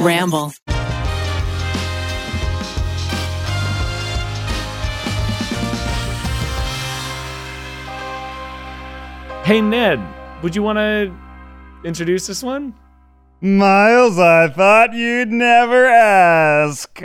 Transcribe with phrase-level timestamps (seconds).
[0.00, 0.52] Ramble.
[9.44, 10.00] Hey, Ned,
[10.42, 11.12] would you want to
[11.84, 12.74] introduce this one?
[13.40, 17.02] Miles, I thought you'd never ask.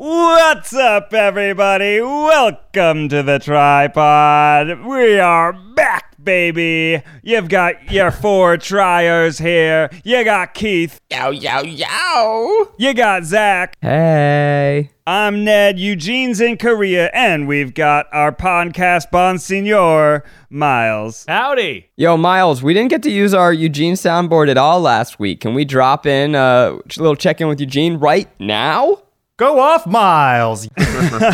[0.00, 2.00] What's up, everybody?
[2.00, 4.86] Welcome to the TryPod.
[4.88, 7.02] We are back, baby.
[7.24, 9.90] You've got your four triers here.
[10.04, 11.00] You got Keith.
[11.10, 12.72] Yow, yow, yow.
[12.78, 13.74] You got Zach.
[13.80, 14.92] Hey.
[15.04, 15.80] I'm Ned.
[15.80, 21.24] Eugene's in Korea, and we've got our podcast Bonsignore, Miles.
[21.26, 21.90] Howdy.
[21.96, 25.40] Yo, Miles, we didn't get to use our Eugene soundboard at all last week.
[25.40, 29.02] Can we drop in uh, a little check in with Eugene right now?
[29.38, 30.68] Go off, Miles.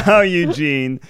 [0.07, 1.01] oh, Eugene.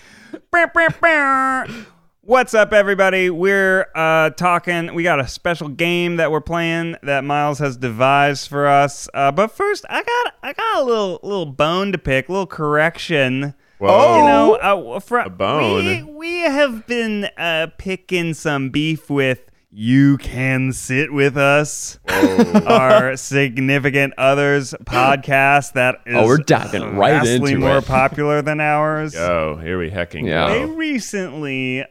[2.21, 3.31] What's up, everybody?
[3.31, 4.95] We're uh, talking.
[4.95, 9.09] We got a special game that we're playing that Miles has devised for us.
[9.13, 12.47] Uh, but first, I got I got a little little bone to pick, a little
[12.47, 13.55] correction.
[13.79, 14.19] Whoa.
[14.19, 15.85] You know, uh, fr- A bone?
[15.85, 19.51] We, we have been uh, picking some beef with.
[19.77, 27.15] You can sit with us, our significant others podcast that is Oh, we're diving right
[27.15, 27.85] vastly into more it.
[27.85, 29.17] popular than ours.
[29.17, 30.47] Oh, here we hecking Yeah.
[30.51, 31.85] They recently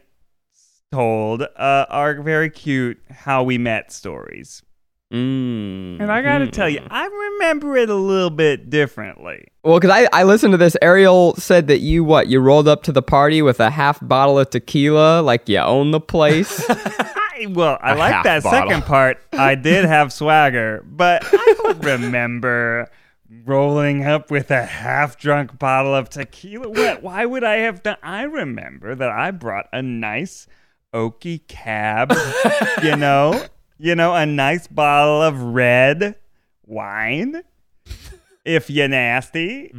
[0.93, 4.63] told uh, our very cute how we met stories.
[5.11, 5.99] Mm.
[5.99, 9.49] And I gotta tell you, I remember it a little bit differently.
[9.65, 10.77] Well, because I, I listened to this.
[10.81, 14.39] Ariel said that you, what, you rolled up to the party with a half bottle
[14.39, 16.65] of tequila, like you own the place.
[17.47, 18.69] Well, I like that bottle.
[18.69, 19.17] second part.
[19.31, 22.89] I did have swagger, but I don't remember
[23.45, 26.69] rolling up with a half drunk bottle of tequila.
[26.69, 27.97] What, why would I have done?
[28.03, 30.47] I remember that I brought a nice
[30.93, 32.13] oaky cab,
[32.83, 33.45] you know,
[33.77, 36.15] you know, a nice bottle of red
[36.65, 37.43] wine.
[38.45, 39.77] If you're nasty, uh,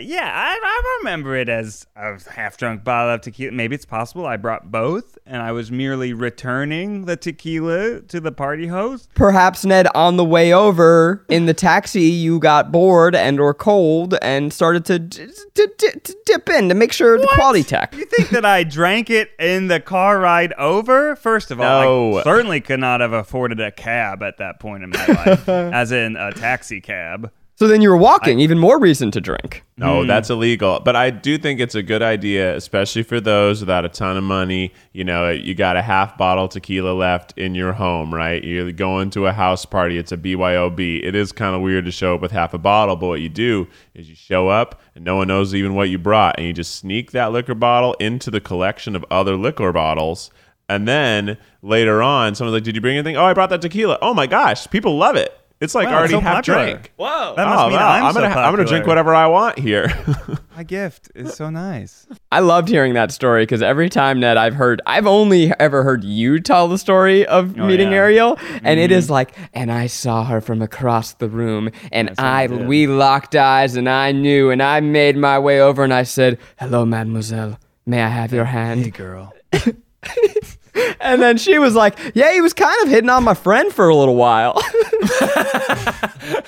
[0.00, 3.50] yeah, I, I remember it as a half drunk bottle of tequila.
[3.50, 8.30] Maybe it's possible I brought both, and I was merely returning the tequila to the
[8.30, 9.10] party host.
[9.16, 14.14] Perhaps, Ned, on the way over in the taxi, you got bored and or cold
[14.22, 17.92] and started to, d- d- d- d- dip in to make sure the quality tech.
[17.96, 21.16] You think that I drank it in the car ride over?
[21.16, 22.18] First of all, No.
[22.18, 25.90] I certainly could not have afforded a cab at that point in my life, as
[25.90, 27.32] in a taxi cab.
[27.60, 29.64] So then you were walking, even more reason to drink.
[29.76, 30.06] No, hmm.
[30.06, 30.80] that's illegal.
[30.80, 34.24] But I do think it's a good idea, especially for those without a ton of
[34.24, 34.72] money.
[34.94, 38.42] You know, you got a half bottle tequila left in your home, right?
[38.42, 39.98] You're going to a house party.
[39.98, 41.04] It's a BYOB.
[41.04, 43.28] It is kind of weird to show up with half a bottle, but what you
[43.28, 46.54] do is you show up and no one knows even what you brought, and you
[46.54, 50.30] just sneak that liquor bottle into the collection of other liquor bottles.
[50.70, 53.98] And then later on, someone's like, "Did you bring anything?" Oh, I brought that tequila.
[54.00, 55.36] Oh my gosh, people love it.
[55.60, 56.64] It's like Wow, already it's so half popular.
[56.64, 56.92] drank.
[56.96, 57.34] Whoa.
[57.36, 57.88] That must oh, mean wow.
[57.90, 59.92] I'm, I'm, so gonna I'm gonna drink whatever I want here.
[60.56, 62.06] My gift is so nice.
[62.32, 66.02] I loved hearing that story because every time Ned I've heard, I've only ever heard
[66.02, 67.98] you tell the story of Oh, meeting yeah.
[67.98, 68.98] Ariel, and it mm-hmm.
[68.98, 72.86] is like, and I saw her from across the room, and Yes, you I we
[72.86, 76.86] locked eyes, and I knew, and I made my way over, and I said, "Hello,
[76.86, 79.34] Mademoiselle, may I have your hand?" girl.
[81.02, 83.88] And then she was like, "Yeah, he was kind of hitting on my friend for
[83.88, 84.52] a little while."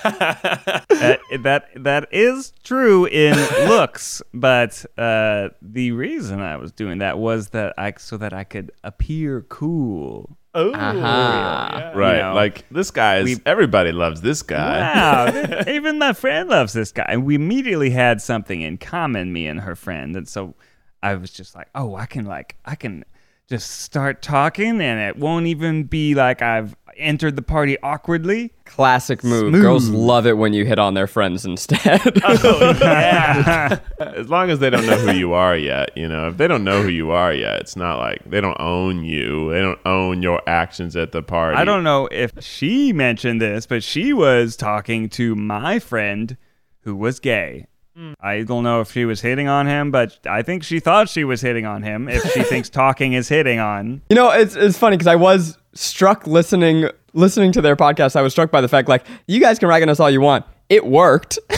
[0.02, 3.34] that, that that is true in
[3.68, 8.44] looks, but uh, the reason I was doing that was that I so that I
[8.44, 10.36] could appear cool.
[10.54, 11.92] Oh, Uh-huh.
[11.94, 12.18] right.
[12.18, 14.80] know, like this guy is we- everybody loves this guy.
[14.94, 19.46] Wow, even my friend loves this guy, and we immediately had something in common, me
[19.46, 20.54] and her friend, and so
[21.02, 23.04] I was just like, oh, I can like I can
[23.48, 28.52] just start talking, and it won't even be like I've entered the party awkwardly.
[28.64, 29.50] Classic move.
[29.50, 29.62] Smooth.
[29.62, 32.00] Girls love it when you hit on their friends instead.
[32.24, 33.78] Oh, yeah.
[33.98, 36.64] As long as they don't know who you are yet, you know, if they don't
[36.64, 39.50] know who you are yet, it's not like they don't own you.
[39.52, 41.56] They don't own your actions at the party.
[41.58, 46.36] I don't know if she mentioned this, but she was talking to my friend
[46.80, 47.66] who was gay.
[47.98, 48.14] Mm.
[48.20, 51.24] I don't know if she was hitting on him, but I think she thought she
[51.24, 52.08] was hitting on him.
[52.08, 55.58] If she thinks talking is hitting on, You know, it's it's funny because I was
[55.74, 58.16] struck listening listening to their podcast.
[58.16, 60.20] I was struck by the fact like you guys can rag on us all you
[60.22, 60.46] want.
[60.70, 61.38] It worked.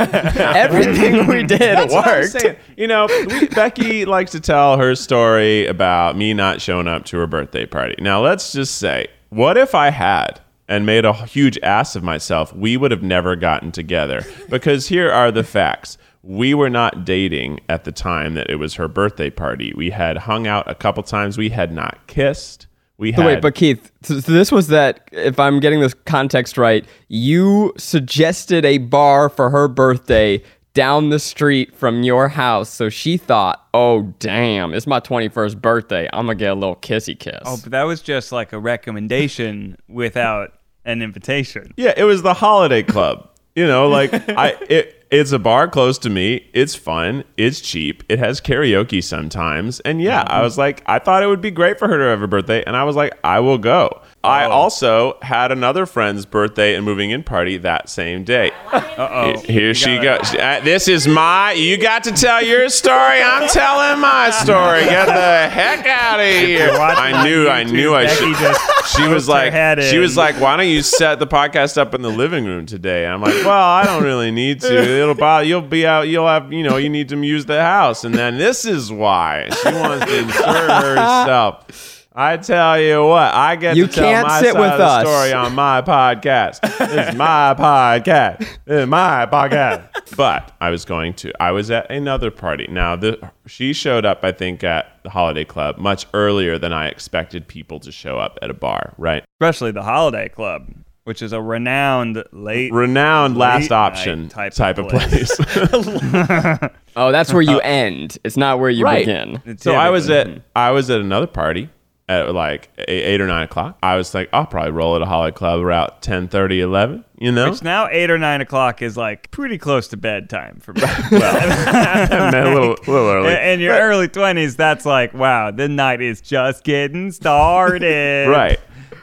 [0.00, 2.32] Everything we did That's what I'm worked.
[2.32, 2.56] saying.
[2.76, 7.18] You know, we, Becky likes to tell her story about me not showing up to
[7.18, 7.94] her birthday party.
[8.00, 12.54] Now, let's just say, what if I had and made a huge ass of myself?
[12.54, 15.98] We would have never gotten together because here are the facts.
[16.22, 19.72] We were not dating at the time that it was her birthday party.
[19.76, 21.38] We had hung out a couple times.
[21.38, 22.66] We had not kissed.
[22.98, 25.08] we had wait, but Keith, so, so this was that.
[25.12, 30.42] If I'm getting this context right, you suggested a bar for her birthday
[30.74, 32.68] down the street from your house.
[32.68, 36.08] So she thought, "Oh damn, it's my 21st birthday.
[36.12, 39.76] I'm gonna get a little kissy kiss." Oh, but that was just like a recommendation
[39.88, 40.52] without
[40.88, 41.72] an invitation.
[41.76, 43.28] Yeah, it was the holiday club.
[43.54, 46.48] You know, like I it it's a bar close to me.
[46.52, 47.24] It's fun.
[47.36, 48.02] It's cheap.
[48.08, 49.80] It has karaoke sometimes.
[49.80, 50.42] And yeah, I mm-hmm.
[50.42, 52.62] was like, I thought it would be great for her to have a birthday.
[52.64, 54.02] And I was like, I will go.
[54.24, 58.50] I also had another friend's birthday and moving in party that same day.
[58.72, 59.38] Uh-oh.
[59.40, 60.34] Here she goes.
[60.34, 61.52] Uh, this is my.
[61.52, 63.22] You got to tell your story.
[63.22, 64.80] I'm telling my story.
[64.80, 66.70] Get the heck out of here.
[66.70, 67.48] I knew.
[67.48, 67.94] I knew.
[67.94, 68.36] I should.
[68.36, 69.52] just She was like.
[69.82, 73.04] She was like, "Why don't you set the podcast up in the living room today?"
[73.04, 74.76] And I'm like, "Well, I don't really need to.
[74.76, 75.44] It'll bother.
[75.44, 76.08] You'll be out.
[76.08, 76.52] You'll have.
[76.52, 80.06] You know, you need to use the house." And then this is why she wants
[80.06, 81.97] to insert herself.
[82.20, 84.78] I tell you what, I get You to tell can't my sit side with of
[84.78, 85.02] the us.
[85.06, 86.60] story on my podcast.
[86.78, 88.38] This is my podcast.
[88.64, 90.16] This is my podcast.
[90.16, 91.30] But I was going to.
[91.40, 92.66] I was at another party.
[92.68, 96.88] Now, the, she showed up, I think, at the Holiday Club much earlier than I
[96.88, 98.94] expected people to show up at a bar.
[98.98, 99.22] Right?
[99.40, 100.66] especially the Holiday Club,
[101.04, 102.72] which is a renowned late.
[102.72, 105.36] Renowned last Late option type type, of of place.
[106.96, 108.18] oh, that's where you end.
[108.24, 109.06] It's not where you Right.
[109.06, 109.56] begin.
[109.58, 111.70] so I was at I was at another party
[112.08, 113.78] at like eight, or nine o'clock.
[113.82, 117.50] I was like, I'll probably roll at a Holiday Club around 10, 11, You know,
[117.50, 120.80] Which now eight or nine o'clock is like pretty close to bedtime for me.
[121.12, 123.52] a little, little early.
[123.52, 128.28] In your early twenties, that's like, wow, the night is just getting started.
[128.28, 128.58] right.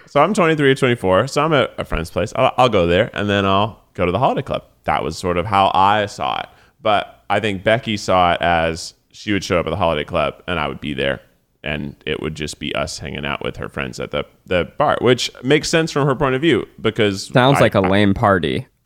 [0.07, 1.27] So I'm 23 or 24.
[1.27, 2.31] So I'm at a friend's place.
[2.37, 4.63] I'll, I'll go there and then I'll go to the holiday club.
[4.85, 6.47] That was sort of how I saw it.
[6.81, 10.41] But I think Becky saw it as she would show up at the holiday club
[10.47, 11.19] and I would be there.
[11.65, 14.97] And it would just be us hanging out with her friends at the, the bar,
[15.01, 18.13] which makes sense from her point of view because Sounds I- like a I- lame
[18.13, 18.67] party.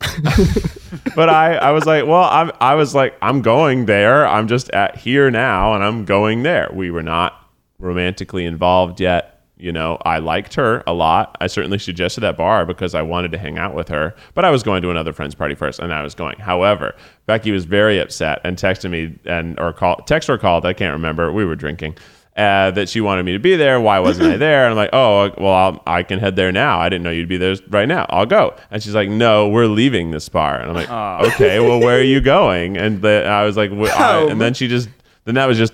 [1.14, 4.26] but I, I was like, well, I'm, I was like, I'm going there.
[4.26, 6.70] I'm just at here now, and I'm going there.
[6.72, 7.34] We were not
[7.78, 9.36] romantically involved yet.
[9.58, 11.36] You know, I liked her a lot.
[11.42, 14.14] I certainly suggested that bar because I wanted to hang out with her.
[14.32, 16.38] But I was going to another friend's party first, and I was going.
[16.38, 16.94] However,
[17.26, 20.64] Becky was very upset and texted me and or call text or called.
[20.64, 21.30] I can't remember.
[21.30, 21.98] We were drinking.
[22.36, 23.80] Uh, that she wanted me to be there.
[23.80, 24.62] Why wasn't I there?
[24.64, 26.78] And I'm like, oh, well, I'll, I can head there now.
[26.78, 28.06] I didn't know you'd be there right now.
[28.08, 28.56] I'll go.
[28.70, 30.58] And she's like, no, we're leaving this bar.
[30.58, 30.88] And I'm like,
[31.34, 32.76] okay, well, where are you going?
[32.78, 34.88] And the, I was like, "Wh- I-" and then she just,
[35.24, 35.72] then that was just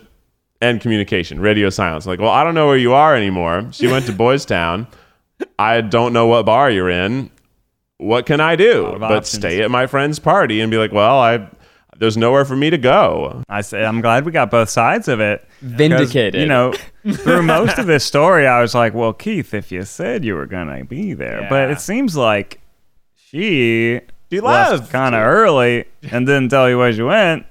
[0.62, 2.06] end communication, radio silence.
[2.06, 3.68] Like, well, I don't know where you are anymore.
[3.72, 4.88] She went to Boys Town.
[5.58, 7.30] I don't know what bar you're in.
[7.98, 8.96] What can I do?
[8.98, 9.30] But options.
[9.30, 11.48] stay at my friend's party and be like, well, I,
[11.98, 13.42] there's nowhere for me to go.
[13.48, 15.46] I say I'm glad we got both sides of it.
[15.60, 16.40] Vindicated.
[16.40, 16.72] You know,
[17.12, 20.46] through most of this story, I was like, "Well, Keith, if you said you were
[20.46, 22.60] gonna be there," but it seems like
[23.14, 24.00] she
[24.30, 24.92] She left left.
[24.92, 27.46] kind of early and didn't tell you where she went.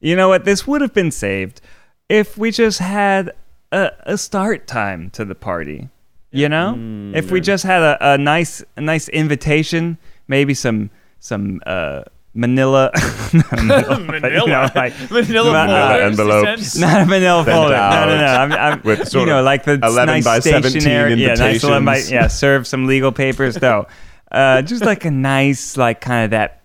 [0.00, 0.44] You know what?
[0.44, 1.60] This would have been saved
[2.08, 3.32] if we just had
[3.72, 5.88] a, a start time to the party.
[6.32, 9.98] You know, if we just had a, a nice a nice invitation,
[10.28, 12.92] maybe some some uh, Manila,
[13.32, 16.76] Manila, but, you know, like, Manila envelopes.
[16.78, 17.76] not a manila folder.
[17.76, 18.26] No, no, no.
[18.26, 21.14] I'm, I'm with you know, like the 11 nice by 17 stationery.
[21.14, 23.60] Yeah, nice 11 by, yeah, serve some legal papers.
[23.60, 23.86] No,
[24.30, 26.59] uh, just like a nice, like kind of that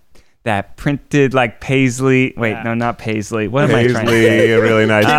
[0.45, 2.33] that printed like paisley.
[2.37, 3.47] Wait, no, not paisley.
[3.47, 4.29] What am I trying to say?
[4.29, 5.09] Paisley, a really nice Uh,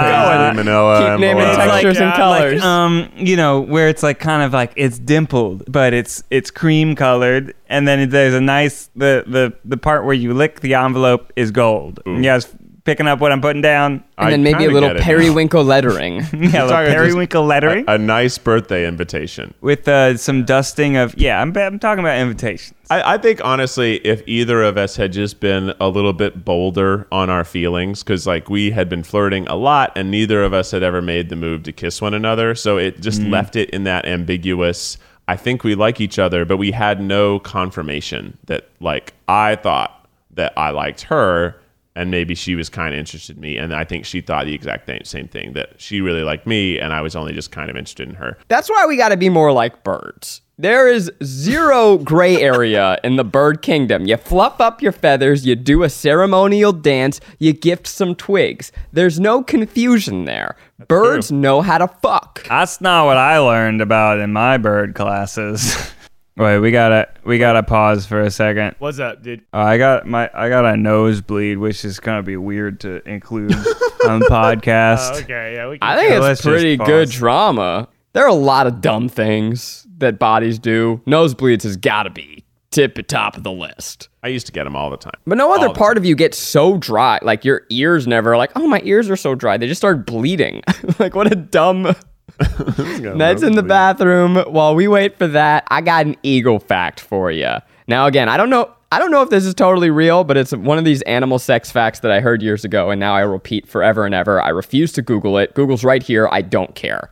[0.48, 0.98] paisley, manila.
[1.00, 1.48] keep naming envelope.
[1.48, 2.62] It's like, textures and uh, colors.
[2.62, 6.94] Um, you know, where it's like kind of like it's dimpled, but it's it's cream
[6.94, 11.32] colored, and then there's a nice the the the part where you lick the envelope
[11.36, 12.00] is gold.
[12.06, 12.48] You guys
[12.86, 13.92] picking up what I'm putting down?
[13.92, 16.16] and I then maybe a kinda little get it periwinkle lettering.
[16.32, 17.84] Yeah, You're the talking just periwinkle lettering.
[17.88, 19.52] A, a nice birthday invitation.
[19.60, 23.96] with uh, some dusting of yeah I'm, I'm talking about invitations I, I think honestly,
[24.06, 28.26] if either of us had just been a little bit bolder on our feelings, because
[28.26, 31.36] like we had been flirting a lot, and neither of us had ever made the
[31.36, 34.98] move to kiss one another, so it just left it in that ambiguous.
[35.26, 40.06] I think we like each other, but we had no confirmation that like I thought
[40.34, 41.56] that I liked her,
[41.96, 44.54] and maybe she was kind of interested in me, and I think she thought the
[44.54, 47.68] exact same- same thing that she really liked me, and I was only just kind
[47.70, 48.38] of interested in her.
[48.48, 50.42] That's why we got to be more like birds.
[50.58, 54.06] There is zero gray area in the bird kingdom.
[54.06, 58.72] You fluff up your feathers, you do a ceremonial dance, you gift some twigs.
[58.90, 60.56] There's no confusion there.
[60.88, 62.46] Birds know how to fuck.
[62.48, 65.74] that's not what i learned about in my bird classes
[66.36, 69.40] wait we gotta we gotta pause for a second What's up, dude?
[69.54, 73.52] uh, i got my i got a nosebleed which is gonna be weird to include
[74.06, 75.88] on the podcast Oh, okay, yeah, we can.
[75.88, 77.88] I think let's it's just pretty good drama.
[78.12, 81.02] There are a lot of dumb things that bodies do.
[81.06, 84.08] Nosebleeds has got to be tip at top of the list.
[84.22, 85.12] I used to get them all the time.
[85.26, 87.18] But no other All the part of you gets so dry.
[87.22, 89.56] Like your ears never like, oh, my ears are so dry.
[89.56, 90.62] They just start bleeding.
[90.98, 91.94] like what a dumb.
[93.16, 94.36] Ned's in the bathroom.
[94.36, 97.56] While we wait for that, I got an eagle fact for you.
[97.88, 98.72] Now, again, I don't know.
[98.92, 101.72] I don't know if this is totally real, but it's one of these animal sex
[101.72, 104.40] facts that I heard years ago, and now I repeat forever and ever.
[104.40, 105.54] I refuse to Google it.
[105.54, 106.28] Google's right here.
[106.30, 107.10] I don't care.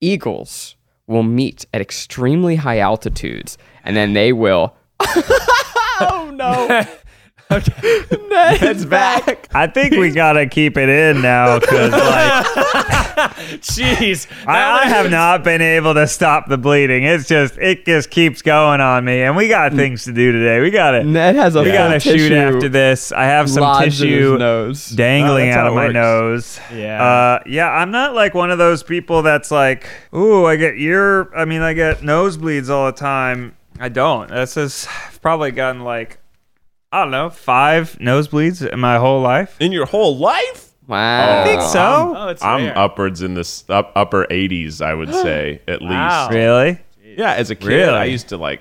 [0.00, 0.76] Eagles
[1.06, 4.76] will meet at extremely high altitudes, and then they will.
[5.00, 6.86] oh no!
[7.50, 9.48] okay, Ned's back.
[9.54, 12.46] I think we gotta keep it in now because like
[13.60, 14.26] Jeez.
[14.46, 17.04] I, I have not been able to stop the bleeding.
[17.04, 20.60] It's just it just keeps going on me, and we got things to do today.
[20.60, 23.12] We gotta Ned has a we gotta shoot after this.
[23.12, 24.88] I have some lodged in his tissue nose.
[24.90, 25.94] dangling Oh, that's out how of it my works.
[25.94, 26.60] nose.
[26.74, 27.02] Yeah.
[27.02, 31.32] Uh, yeah, I'm not like one of those people that's like, ooh, I get ear.
[31.34, 33.56] I mean, I get nosebleeds all the time.
[33.78, 34.28] I don't.
[34.28, 36.19] That's just I've probably gotten like,
[36.92, 39.56] I don't know, five nosebleeds in my whole life.
[39.60, 40.72] In your whole life?
[40.88, 41.40] Wow.
[41.40, 42.14] I think so.
[42.16, 42.76] Oh, it's I'm rare.
[42.76, 45.90] upwards in this up, upper 80s, I would say, at least.
[45.92, 46.22] Wow.
[46.28, 46.34] least.
[46.34, 46.78] Really?
[47.16, 47.90] Yeah, as a kid, Really?
[47.92, 48.60] I used to like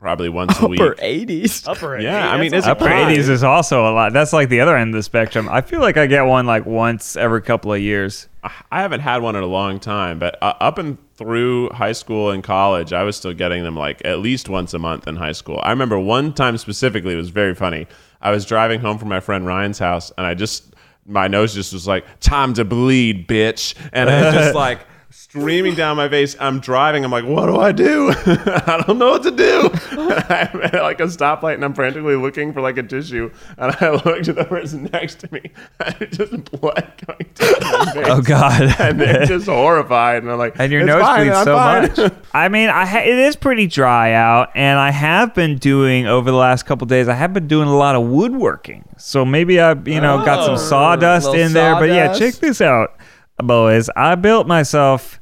[0.00, 0.80] probably once a week.
[0.80, 1.68] Upper 80s.
[1.68, 4.12] Upper Yeah, I mean, it's Upper 80s is also a lot.
[4.12, 5.48] That's like the other end of the spectrum.
[5.48, 8.26] I feel like I get one like once every couple of years.
[8.42, 12.30] I haven't had one in a long time, but uh, up and through high school
[12.30, 15.32] and college, I was still getting them like at least once a month in high
[15.32, 15.60] school.
[15.62, 17.86] I remember one time specifically, it was very funny.
[18.22, 20.74] I was driving home from my friend Ryan's house, and I just
[21.06, 24.80] my nose just was like, "Time to bleed, bitch," and I just like.
[25.12, 27.04] Streaming down my face, I'm driving.
[27.04, 28.10] I'm like, what do I do?
[28.26, 29.68] I don't know what to do.
[30.00, 33.28] I'm at like a stoplight, and I'm frantically looking for like a tissue.
[33.58, 35.40] And I look to the person next to me,
[35.80, 38.74] and it's just blood going down my oh, face Oh God!
[38.80, 40.22] and they're just horrified.
[40.22, 42.12] And I'm like, and your "It's nose fine, bleeds I'm so fine." much.
[42.32, 46.30] I mean, I ha- it is pretty dry out, and I have been doing over
[46.30, 47.08] the last couple days.
[47.08, 50.54] I have been doing a lot of woodworking, so maybe I, you know, got some
[50.54, 51.74] Oh, sawdust little in there.
[51.74, 52.94] But yeah, check this out,
[53.42, 53.90] boys.
[53.96, 55.20] I built myself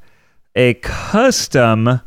[0.55, 2.03] a custom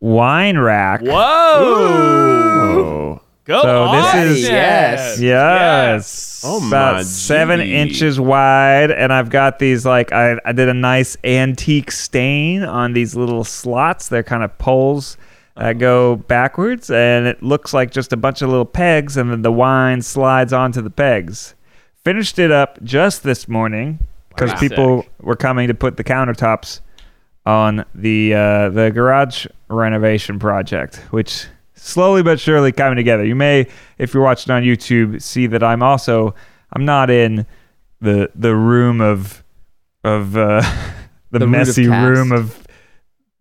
[0.00, 1.02] wine rack.
[1.02, 1.10] Whoa.
[1.12, 3.96] Oh, Go So on.
[3.96, 5.20] this is- Yes.
[5.20, 6.42] Yes.
[6.44, 7.74] Oh, about my seven gee.
[7.74, 12.92] inches wide, and I've got these like I, I did a nice antique stain on
[12.92, 14.08] these little slots.
[14.08, 15.16] They're kind of poles
[15.56, 15.72] that uh-huh.
[15.74, 19.52] go backwards, and it looks like just a bunch of little pegs, and then the
[19.52, 21.54] wine slides onto the pegs.
[22.04, 23.98] Finished it up just this morning
[24.30, 24.58] because Wow.
[24.58, 26.80] people were coming to put the countertops
[27.46, 33.24] on the uh, the garage renovation project, which slowly but surely coming together.
[33.24, 33.66] You may,
[33.98, 36.34] if you're watching on YouTube, see that I'm also
[36.72, 37.46] I'm not in
[38.00, 39.42] the the room of
[40.04, 40.60] of uh,
[41.30, 42.66] the, The root of messy room of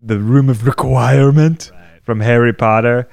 [0.01, 1.71] the room of requirement
[2.03, 3.07] from Harry Potter.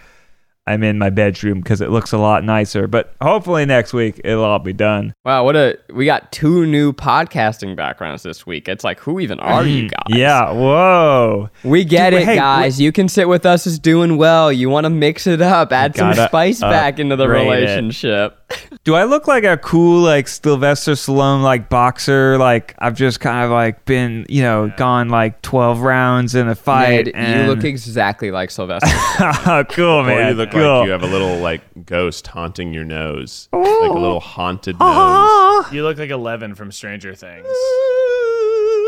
[0.67, 2.87] I'm in my bedroom because it looks a lot nicer.
[2.87, 5.15] But hopefully next week it'll all be done.
[5.25, 8.69] Wow, what a we got two new podcasting backgrounds this week.
[8.69, 10.03] It's like who even are you guys?
[10.11, 10.51] Mm, Yeah.
[10.53, 11.51] Whoa.
[11.63, 12.81] We get Dude, it, hey, guys.
[12.81, 14.53] You can sit with us as doing well.
[14.53, 18.39] You want to mix it up, add some gotta spice back into the relationship.
[18.85, 22.39] Do I look like a cool like Sylvester Stallone like boxer?
[22.39, 26.55] Like I've just kind of like been you know gone like twelve rounds in a
[26.55, 27.07] fight.
[27.07, 27.41] Ned, and...
[27.41, 28.89] you look exactly like Sylvester.
[29.71, 30.37] cool, or man.
[30.57, 34.01] You like you have a little like ghost haunting your nose, like a oh.
[34.01, 35.73] little haunted nose.
[35.73, 37.47] You look like Eleven from Stranger Things.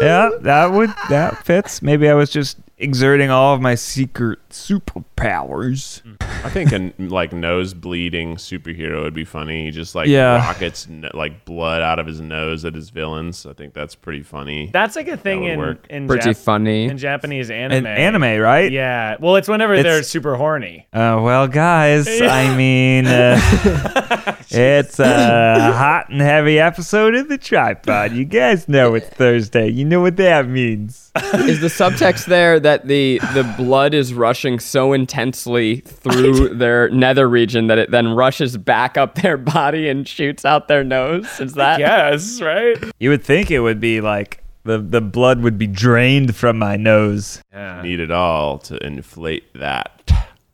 [0.01, 1.83] Yeah, that would that fits.
[1.83, 6.03] Maybe I was just exerting all of my secret superpowers.
[6.45, 9.65] I think a like nose bleeding superhero would be funny.
[9.65, 10.37] He just like Yeah.
[10.37, 13.45] rockets n- like blood out of his nose at his villains.
[13.47, 14.71] I think that's pretty funny.
[14.73, 15.87] That's like a thing would in work.
[15.91, 16.85] in, Pretty Jap- funny.
[16.85, 17.85] in Japanese anime.
[17.85, 18.71] An anime, right?
[18.71, 19.17] Yeah.
[19.19, 20.87] Well, it's whenever they're It's- super horny.
[20.93, 28.15] Uh, well, guys, I mean, uh, it's a hot and heavy episode of the TryPod.
[28.15, 29.69] You guys know it's Thursday.
[29.69, 31.11] You know what that means.
[31.35, 37.29] is the subtext there that the the blood is rushing so intensely through their nether
[37.29, 41.41] region that it then rushes back up their body and shoots out their nose?
[41.41, 42.77] Is that Yes, right?
[42.99, 46.77] You would think it would be like the the blood would be drained from my
[46.77, 47.43] nose.
[47.53, 47.83] Yeah.
[47.83, 49.98] Need it all to inflate that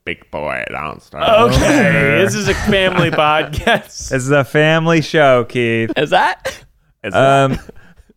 [0.04, 1.24] big boy downstairs.
[1.54, 4.10] Okay, this is a family podcast.
[4.10, 5.90] This is a family show, Keith.
[5.96, 6.64] Is that?
[7.02, 7.58] It's Um,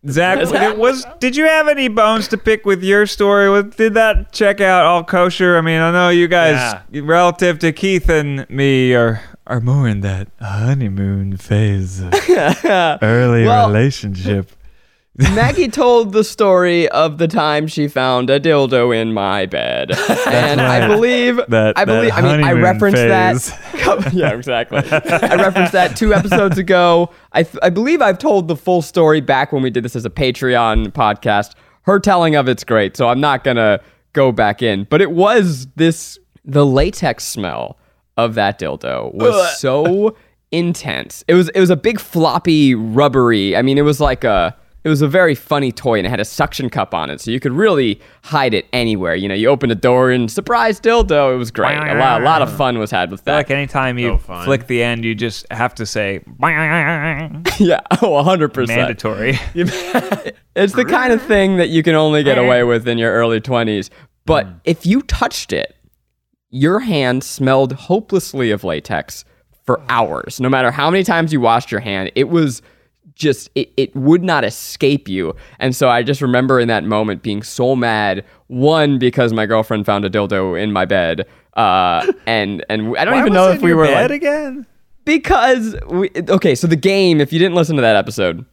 [0.08, 3.62] Zach, Is that- was did you have any bones to pick with your story?
[3.64, 5.56] Did that check out all kosher?
[5.58, 10.00] I mean, I know you guys, relative to Keith and me, are are more in
[10.02, 14.52] that honeymoon phase, early Well- relationship.
[15.34, 19.90] Maggie told the story of the time she found a dildo in my bed,
[20.28, 23.50] and I believe That- I believe I mean I referenced phase.
[23.84, 24.12] that.
[24.14, 24.78] yeah, exactly.
[24.78, 27.10] I referenced that two episodes ago.
[27.32, 30.04] I th- I believe I've told the full story back when we did this as
[30.04, 31.54] a Patreon podcast.
[31.82, 33.80] Her telling of it's great, so I'm not gonna
[34.12, 34.84] go back in.
[34.88, 37.76] But it was this the latex smell
[38.16, 40.16] of that dildo was so
[40.52, 41.24] intense.
[41.26, 43.56] It was it was a big floppy rubbery.
[43.56, 44.56] I mean, it was like a
[44.88, 47.30] it was a very funny toy and it had a suction cup on it, so
[47.30, 49.14] you could really hide it anywhere.
[49.14, 51.34] You know, you open a door and surprise dildo.
[51.34, 51.76] It was great.
[51.76, 53.34] A lot, a lot of fun was had with that.
[53.34, 56.22] like anytime you So flick the end, you just have to say
[57.58, 58.66] yeah, oh, 100%.
[58.68, 59.38] mandatory.
[60.56, 63.40] It's the kind of thing that you can only get away with in your early
[63.40, 63.90] 20s.
[64.24, 64.52] But hmm.
[64.64, 65.76] if you touched it,
[66.50, 69.24] your hand smelled hopelessly of latex
[69.64, 70.40] for hours.
[70.40, 72.60] No matter how many times you washed your hand, it was
[73.18, 75.34] just, it, it would not escape you.
[75.58, 78.24] And so I just remember in that moment being so mad.
[78.46, 81.26] One, because my girlfriend found a dildo in my bed.
[81.54, 84.64] Uh, and and I don't Why even know if we were bed like, again.
[85.04, 88.44] because we okay so the game if you didn't listen to that episode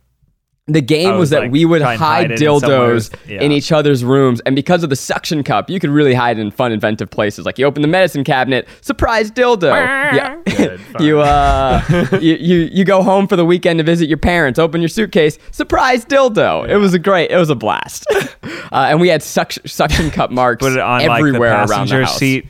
[0.68, 3.42] the game Oh, was that like, we would hide hide it in dildos Yeah.
[3.44, 6.50] in each other's rooms and because of the suction cup you could really hide in
[6.50, 7.46] fun inventive places.
[7.46, 9.72] Like you open the medicine cabinet surprise dildo.
[9.72, 10.42] Yeah.
[10.58, 11.84] Good, you uh
[12.20, 15.38] you, you you go home for the weekend to visit your parents open your suitcase
[15.52, 16.68] surprise dildo.
[16.68, 18.06] It was a great it was a blast.
[18.72, 21.68] Uh, and we had suction suction cup marks Put it on like the everywhere around
[21.68, 22.18] the passenger house.
[22.18, 22.48] seat.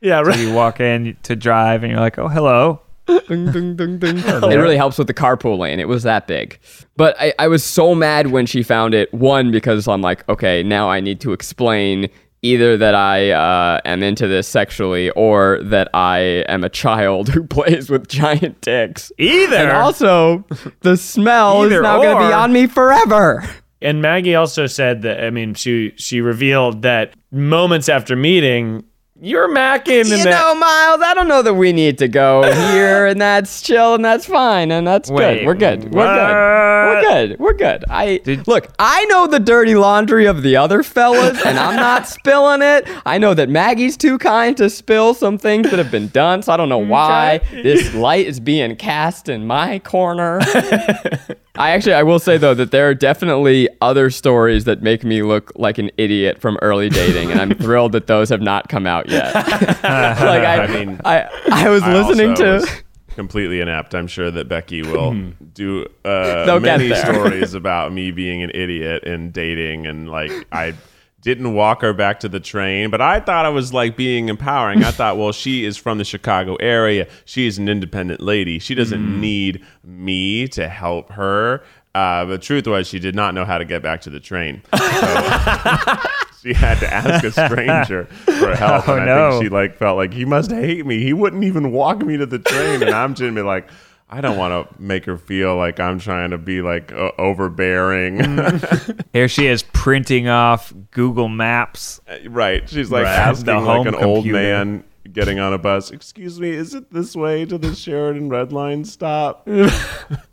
[0.00, 3.98] Yeah, So you walk in to drive, and you're like, "Oh, hello." Ding, ding, ding,
[3.98, 4.18] ding.
[4.24, 5.80] it really helps with the carpool lane.
[5.80, 6.58] It was that big.
[6.96, 9.12] But I, I was so mad when she found it.
[9.12, 12.08] One, because I'm like, okay, now I need to explain
[12.42, 16.18] either that I uh, am into this sexually or that I
[16.48, 19.10] am a child who plays with giant dicks.
[19.18, 19.56] Either.
[19.56, 20.44] And also,
[20.80, 23.44] the smell is Either now going to be on me forever.
[23.80, 28.84] And Maggie also said that I mean she she revealed that moments after meeting,
[29.22, 33.06] you're macking You that know, Miles, I don't know that we need to go here,
[33.06, 35.46] and that's chill, and that's fine, and that's Wait, good.
[35.46, 35.94] We're good.
[35.94, 36.32] We're good.
[36.34, 37.38] We're good.
[37.38, 37.84] We're good.
[37.88, 38.68] I Did- look.
[38.80, 42.88] I know the dirty laundry of the other fellas, and I'm not spilling it.
[43.06, 46.52] I know that Maggie's too kind to spill some things that have been done, so
[46.52, 50.40] I don't know mm, why this light is being cast in my corner.
[51.56, 55.22] I actually, I will say though that there are definitely other stories that make me
[55.22, 58.86] look like an idiot from early dating, and I'm thrilled that those have not come
[58.86, 59.34] out yet.
[59.34, 59.46] like
[59.84, 62.44] I, I mean, I, I was I listening to.
[62.44, 62.82] was
[63.14, 63.94] completely inept.
[63.94, 65.12] I'm sure that Becky will
[65.52, 70.74] do uh, many stories about me being an idiot and dating and like I
[71.22, 74.82] didn't walk her back to the train, but I thought I was like being empowering.
[74.84, 77.08] I thought, well, she is from the Chicago area.
[77.24, 78.58] She is an independent lady.
[78.58, 81.62] She doesn't need me to help her.
[81.94, 84.62] Uh, the truth was, she did not know how to get back to the train.
[84.72, 84.78] So
[86.42, 88.88] she had to ask a stranger for help.
[88.88, 89.30] Oh, and I no.
[89.30, 91.00] think she like felt like he must hate me.
[91.02, 93.68] He wouldn't even walk me to the train, and I'm just be like,
[94.12, 98.20] I don't want to make her feel like I'm trying to be like uh, overbearing.
[99.14, 102.00] Here she is printing off Google Maps.
[102.28, 102.68] right?
[102.68, 103.18] She's like Right.
[103.18, 104.38] asking The like home an old computer.
[104.38, 105.90] man getting on a bus.
[105.90, 109.48] Excuse me, is it this way to the Sheridan Red Line stop?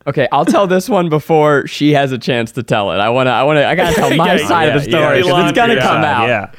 [0.07, 2.97] Okay, I'll tell this one before she has a chance to tell it.
[2.97, 5.55] I wanna, I wanna, I gotta tell my Yeah, side of the story because it's
[5.55, 6.27] gonna laundry come out.
[6.27, 6.51] Yeah.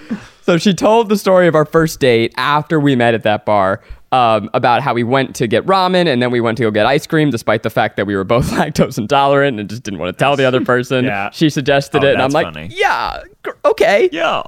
[0.50, 3.80] So she told the story of our first date after we met at that bar.
[4.10, 6.84] Um, about how we went to get ramen and then we went to go get
[6.84, 10.12] ice cream, despite the fact that we were both lactose intolerant and just didn't want
[10.12, 11.04] to tell the other person.
[11.04, 11.30] Yeah.
[11.30, 12.70] She suggested Oh, it, and I'm like, funny.
[12.74, 13.22] yeah,
[13.64, 14.08] okay.
[14.10, 14.42] Yeah.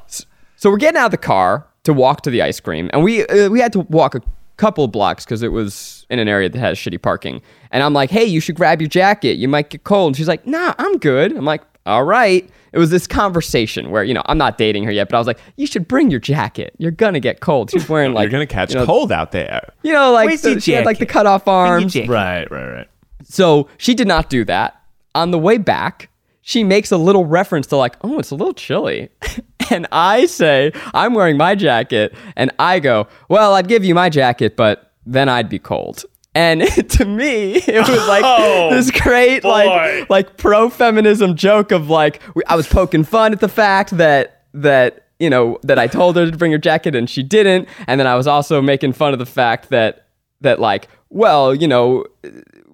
[0.56, 3.24] So we're getting out of the car to walk to the ice cream, and we
[3.28, 4.22] uh, we had to walk a
[4.56, 7.40] couple blocks because it was in an area that has shitty parking.
[7.70, 9.34] And I'm like, hey, you should grab your jacket.
[9.36, 10.08] You might get cold.
[10.08, 11.36] And she's like, nah, I'm good.
[11.36, 12.50] I'm like, all right.
[12.72, 15.26] It was this conversation where you know I'm not dating her yet, but I was
[15.26, 16.74] like, you should bring your jacket.
[16.78, 17.70] You're gonna get cold.
[17.70, 19.72] She's wearing like You're gonna catch you know, cold out there.
[19.82, 21.94] You know, like the, she had like the cut off arms.
[21.96, 22.88] right, right, right.
[23.24, 24.80] So she did not do that.
[25.14, 26.08] On the way back,
[26.40, 29.10] she makes a little reference to like, oh, it's a little chilly.
[29.70, 32.14] and I say, I'm wearing my jacket.
[32.36, 36.04] And I go, well, I'd give you my jacket, but then I'd be cold.
[36.34, 39.48] And to me, it was like Oh, this great, boy.
[39.48, 43.96] like, like pro feminism joke of like, we, I was poking fun at the fact
[43.98, 47.68] that, that, you know, that I told her to bring her jacket and she didn't.
[47.86, 50.08] And then I was also making fun of the fact that,
[50.40, 52.04] that like, well, you know,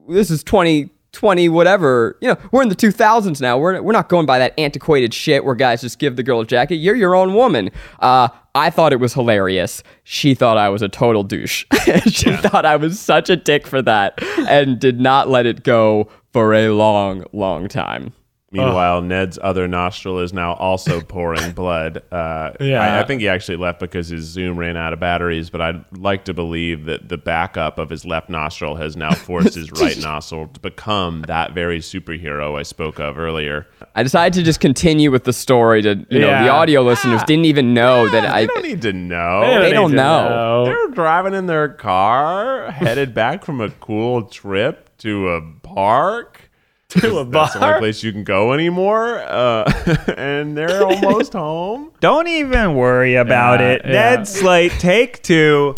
[0.08, 0.42] this is
[1.18, 3.58] 2020 whatever you know we're in the 2000s now.
[3.58, 6.46] We're, we're not going by that antiquated shit where guys just give the girl a
[6.46, 6.76] jacket.
[6.76, 7.70] You're your own woman.
[7.98, 9.82] Uh, i thought it was hilarious.
[10.04, 11.64] She thought i was a total douche.
[12.06, 16.08] She thought i was such a dick for that and did not let it go
[16.32, 18.12] for a long long time
[18.50, 22.02] Meanwhile, Ned's other nostril is now also pouring blood.
[22.10, 22.80] Uh, Yeah.
[22.80, 25.84] I, I think he actually left because his Zoom ran out of batteries, but I'd
[25.96, 29.98] like to believe that the backup of his left nostril has now forced his right
[30.00, 33.66] nostril to become that very superhero I spoke of earlier.
[33.94, 37.44] I decided to just continue with the story to, you know, the audio listeners didn't
[37.44, 38.42] even know that I.
[38.42, 39.40] They don't need to know.
[39.60, 40.64] They don't need to know.
[40.64, 46.47] They're driving in their car, headed back from a cool trip to a park.
[47.00, 47.42] To a bar.
[47.44, 49.18] That's the only place you can go anymore.
[49.18, 49.70] Uh,
[50.16, 51.92] and they're almost home.
[52.00, 53.82] Don't even worry about Yeah, it.
[53.84, 53.92] yeah.
[53.92, 55.74] Ned Slate, take two.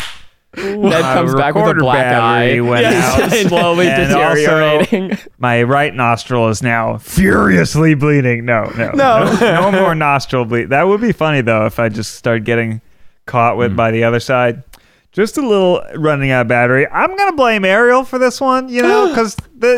[0.57, 2.61] Ned comes back with a black eye.
[2.61, 3.49] went Yes, out.
[3.49, 5.18] slowly And also- deteriorating.
[5.38, 8.44] My right nostril is now furiously bleeding.
[8.44, 9.33] No, no, No.
[9.40, 10.66] no, more nostril bleed.
[10.70, 12.83] That would be funny though if I just started getting
[13.27, 14.62] caught with by the other side.
[15.12, 16.87] Just a little running out of battery.
[16.88, 19.37] I'm gonna blame Ariel for this one, you know, because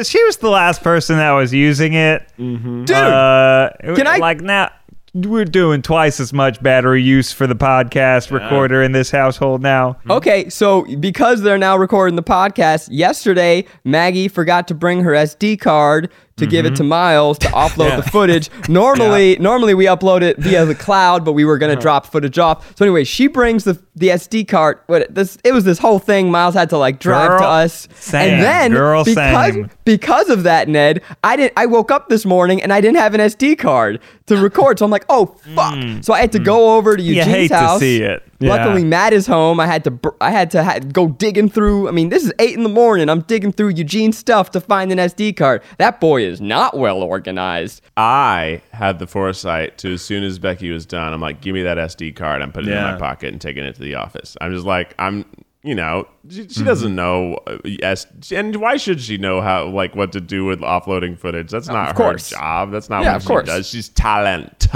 [0.09, 2.27] she was the last person that was using it.
[2.37, 4.71] Dude, Uh, Can I- like now?
[5.15, 9.99] We're doing twice as much battery use for the podcast recorder in this household now.
[10.09, 15.61] Okay, so because they're now recording the podcast, yesterday Maggie forgot to bring her SD
[15.61, 16.89] card to give it to mm-hmm.
[16.89, 18.51] Miles to offload the footage.
[18.69, 22.77] Normally, normally we upload it via the cloud, but we were gonna drop footage off.
[22.77, 24.79] So anyway, she brings the the SD card.
[24.87, 25.37] What this?
[25.45, 26.31] It was this whole thing.
[26.31, 28.35] Miles had to like drive to us, same.
[28.35, 29.71] and then Girl, because same.
[29.85, 31.53] because of that, Ned, I didn't.
[31.57, 34.79] I woke up this morning and I didn't have an SD card to record.
[34.79, 35.75] So I'm like, oh fuck.
[35.75, 36.05] Mm.
[36.05, 36.45] So I had to mm.
[36.45, 37.81] go over to You Eugene's hate to house.
[37.81, 38.23] see it.
[38.41, 39.61] Luckily, Matt is home.
[39.61, 41.89] I had to br- I had to ha- go digging through.
[41.89, 43.09] I mean, this is eight in the morning.
[43.09, 45.63] I'm digging through Eugene's stuff to find an SD card.
[45.79, 47.83] That boy is not well organized.
[47.97, 51.63] I had the foresight to, as soon as Becky was done, I'm like, give me
[51.63, 52.43] that SD card.
[52.43, 54.37] I'm putting it in my pocket and taking it to the office.
[54.41, 55.25] I'm just like, I'm,
[55.63, 56.65] you know, she, she Mm-hmm.
[56.65, 57.35] doesn't know.
[57.47, 61.51] Uh, yes, and why should she know how, like, what to do with offloading footage?
[61.51, 62.31] That's not her course.
[62.31, 62.71] job.
[62.73, 63.47] That's not Yeah, what of she course.
[63.47, 63.69] does.
[63.69, 64.67] She's talent.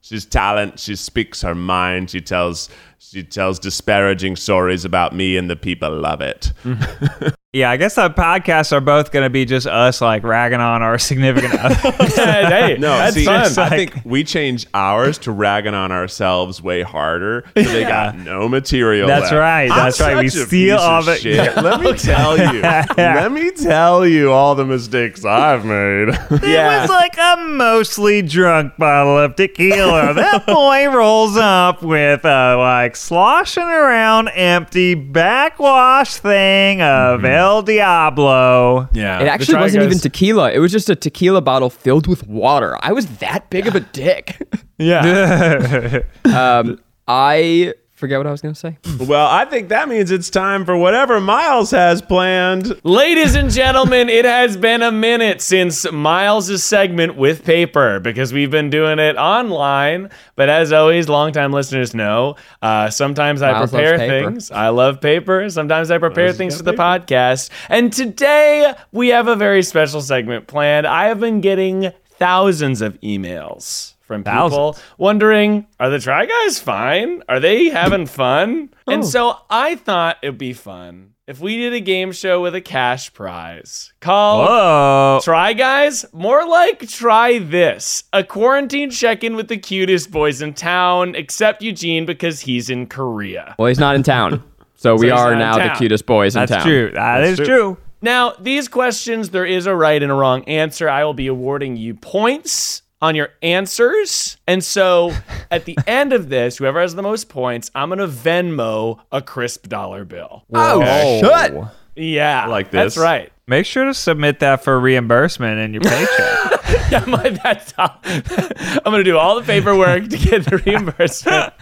[0.00, 0.78] She's talent.
[0.78, 2.10] She speaks her mind.
[2.10, 2.68] She tells.
[2.98, 6.52] She tells disparaging stories about me, and the people love it.
[7.54, 10.82] Yeah, I guess the podcasts are both going to be just us like ragging on
[10.82, 11.80] our significant others.
[12.14, 13.40] hey, No, that's see, fun.
[13.58, 17.44] I think we changed ours to ragging on ourselves way harder.
[17.56, 19.08] So they got no material.
[19.08, 19.34] That's left.
[19.34, 20.18] right, I'm that's right.
[20.18, 21.22] We steal all of it.
[21.22, 21.56] shit.
[21.56, 22.60] Let me tell you.
[22.60, 26.08] Let me tell you all the mistakes I've made.
[26.10, 30.12] It was like a mostly drunk bottle of tequila.
[30.12, 38.88] that boy rolls up with a like sloshing around empty backwash thing of El Diablo.
[38.92, 40.50] yeah, It actually wasn't even tequila.
[40.52, 42.78] It was just a tequila bottle filled with water.
[42.82, 44.40] I was that big of a dick.
[44.78, 48.78] Yeah, um, I forget what I was gonna say.
[49.00, 52.80] well, I think that means it's time for whatever Miles has planned.
[52.84, 58.50] Ladies and gentlemen, it has been a minute since Miles' segment with paper because we've
[58.50, 60.10] been doing it online.
[60.36, 64.50] But as always, longtime listeners know, uh, sometimes I Miles prepare things.
[64.50, 65.50] I love paper.
[65.50, 67.50] Sometimes I prepare things for the podcast.
[67.68, 70.86] And today we have a very special segment planned.
[70.86, 74.84] I have been getting thousands of emails from people Thousands.
[74.98, 77.22] wondering, are the Try Guys fine?
[77.28, 78.70] Are they having fun?
[78.88, 78.92] Oh.
[78.92, 79.06] And Oh.
[79.06, 83.12] so I thought it'd be fun if we did a game show with a cash
[83.12, 85.20] prize called Whoa.
[85.22, 86.04] Try Guys.
[86.12, 88.02] More like Try This.
[88.12, 92.86] A quarantine check in with the cutest boys in town, except Eugene because he's in
[92.86, 93.54] Korea.
[93.58, 94.42] Well, he's not in town,
[94.74, 95.76] so we he's are in now the town.
[95.76, 96.46] cutest boys in town.
[96.48, 96.66] That's town.
[96.72, 96.90] true.
[96.94, 97.46] That is true.
[97.46, 97.76] true.
[98.00, 100.88] Now, these questions, there is a right and a wrong answer.
[100.88, 104.36] I will be awarding you points on your answers.
[104.46, 105.12] And so
[105.50, 109.22] at the end of this, whoever has the most points, I'm going to Venmo a
[109.22, 110.44] crisp dollar bill.
[110.52, 111.74] Oh, oh shut!
[111.96, 112.46] Yeah.
[112.46, 112.94] like this.
[112.94, 113.32] That's right.
[113.46, 116.54] Make sure to submit that for reimbursement in your paycheck.
[116.90, 121.52] Yeah, my, that's how, I'm going to do all the paperwork to get the reimbursement.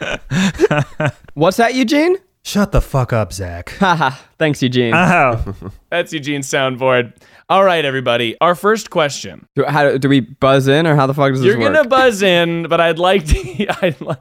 [1.35, 2.17] What's that, Eugene?
[2.47, 3.71] Shut the fuck up, Zach.
[3.81, 4.11] Haha.
[4.39, 4.95] Thanks, Eugene.
[4.95, 5.53] oh,
[5.91, 7.13] That's Eugene's soundboard.
[7.49, 8.37] All right, everybody.
[8.41, 9.49] Our first question.
[9.57, 11.75] do, how, do we buzz in, or how the fuck does this You're work?
[11.75, 13.67] gonna buzz in, but I'd like to.
[13.83, 14.15] I'd, li-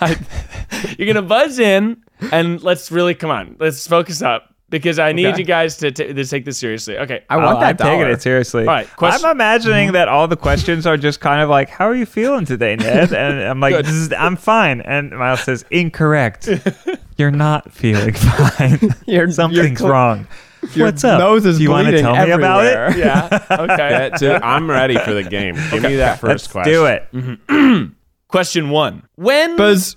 [0.00, 0.18] I'd,
[0.98, 2.02] you're gonna buzz in,
[2.32, 3.54] and let's really come on.
[3.60, 5.40] Let's focus up because I need Okay.
[5.40, 6.96] you guys to, t- to take this seriously.
[6.96, 7.24] Okay.
[7.28, 8.62] I want Oh, that I'm taking it seriously.
[8.62, 9.94] All right, question- I'm imagining mm-hmm.
[9.94, 13.12] that all the questions are just kind of like, "How are you feeling today, Ned?"
[13.20, 16.48] And I'm like, this is, "I'm fine." And Miles says, "Incorrect.
[17.18, 18.78] You're not feeling fine.
[19.06, 20.26] You're- Something's you're cl- wrong.
[20.74, 21.18] Your What's up?
[21.18, 22.90] nose is Do you want to bleeding tell me about everywhere.
[22.90, 22.96] it?
[22.98, 23.46] Yeah.
[23.50, 23.76] Okay.
[23.76, 24.42] That's it.
[24.42, 25.54] I'm ready for the game.
[25.70, 26.72] Give me that 1st Let's question.
[26.72, 27.08] do it.
[27.14, 27.92] Mm-hmm.
[28.28, 29.02] Question one.
[29.16, 29.96] When Buzz.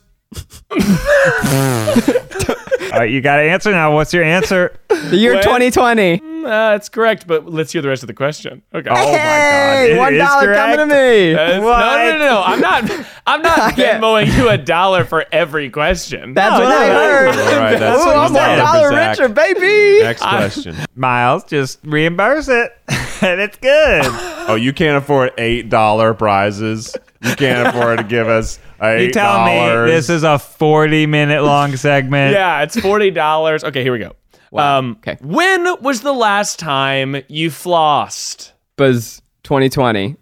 [2.94, 3.94] All right, you got to answer now.
[3.94, 4.78] What's your answer?
[4.90, 6.22] The year When- 2020.
[6.44, 8.62] Uh, that's correct, but let's hear the rest of the question.
[8.76, 8.90] Okay.
[8.90, 9.90] Oh my God!
[9.90, 10.18] It one
[10.54, 11.34] coming to me.
[11.34, 12.44] No, no, no, no.
[12.46, 12.92] I'm not.
[13.26, 14.00] I'm not Yeah.
[14.00, 16.34] Venmoing you a dollar for every question.
[16.34, 17.28] That's No, what I heard.
[17.30, 20.04] All right, that's Ooh, I'm one one dollar dollar for richer, baby.
[20.04, 20.76] Next question.
[20.96, 22.78] Miles, just reimburse it,
[23.22, 24.02] and it's good.
[24.50, 26.94] Oh, you can't afford eight dollar prizes.
[27.24, 31.76] You can't afford to give us eight You tell me this is a forty-minute long
[31.78, 32.34] segment.
[32.34, 33.64] Yeah, it's forty dollars.
[33.64, 34.14] Okay, here we go.
[34.52, 34.80] Wow.
[34.80, 35.18] Um, Okay.
[35.22, 38.52] When was the last time you flossed?
[38.76, 40.16] Buzz 2020.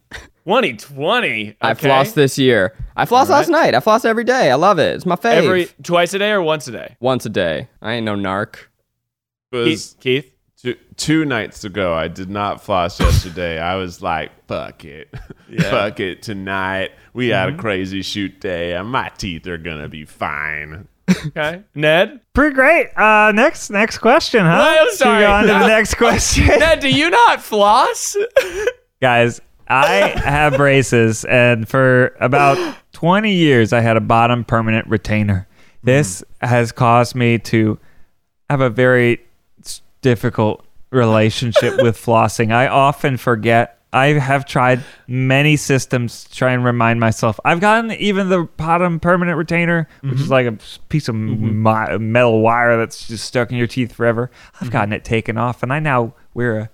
[0.46, 1.56] 2020.
[1.62, 1.88] I okay.
[1.90, 2.76] flossed this year.
[2.96, 3.76] I flossed last night.
[3.76, 4.50] I floss every day.
[4.52, 4.96] I love it.
[4.96, 5.44] It's my fave.
[5.44, 6.96] every twice a day or once a day.
[7.00, 7.68] Once a day.
[7.82, 8.56] I ain't no narc.
[9.52, 10.24] was Keith.
[10.24, 10.34] Keith?
[10.62, 11.94] Two, two nights ago.
[11.94, 13.60] I did not floss yesterday.
[13.60, 15.14] I was like, fuck it,
[15.70, 16.92] fuck it tonight.
[17.14, 17.60] We had Mm-hmm.
[17.60, 20.88] a crazy shoot day, and my teeth are gonna be fine.
[21.10, 21.64] Okay.
[21.76, 22.22] Ned.
[22.34, 22.88] Pretty great.
[22.98, 24.58] Uh, next next question, huh?
[24.60, 25.24] Well, I'm we sorry.
[25.24, 28.16] go on to the next question, Ned, do you not floss?
[29.02, 29.42] guys.
[29.68, 35.48] I have braces, and for about twenty years, I had a bottom permanent retainer.
[35.84, 37.80] This has caused me to
[38.50, 39.22] have a very s-
[40.02, 42.52] difficult relationship with flossing.
[42.52, 43.78] I often forget.
[43.94, 47.40] I have tried many systems to try and remind myself.
[47.44, 50.32] I've gotten even the bottom permanent retainer, which is mm-hmm.
[50.32, 51.62] like a piece of mm-hmm.
[51.62, 54.32] mi- metal wire that's just stuck in your teeth forever.
[54.56, 54.70] I've mm-hmm.
[54.70, 56.70] gotten it taken off, and I now wear a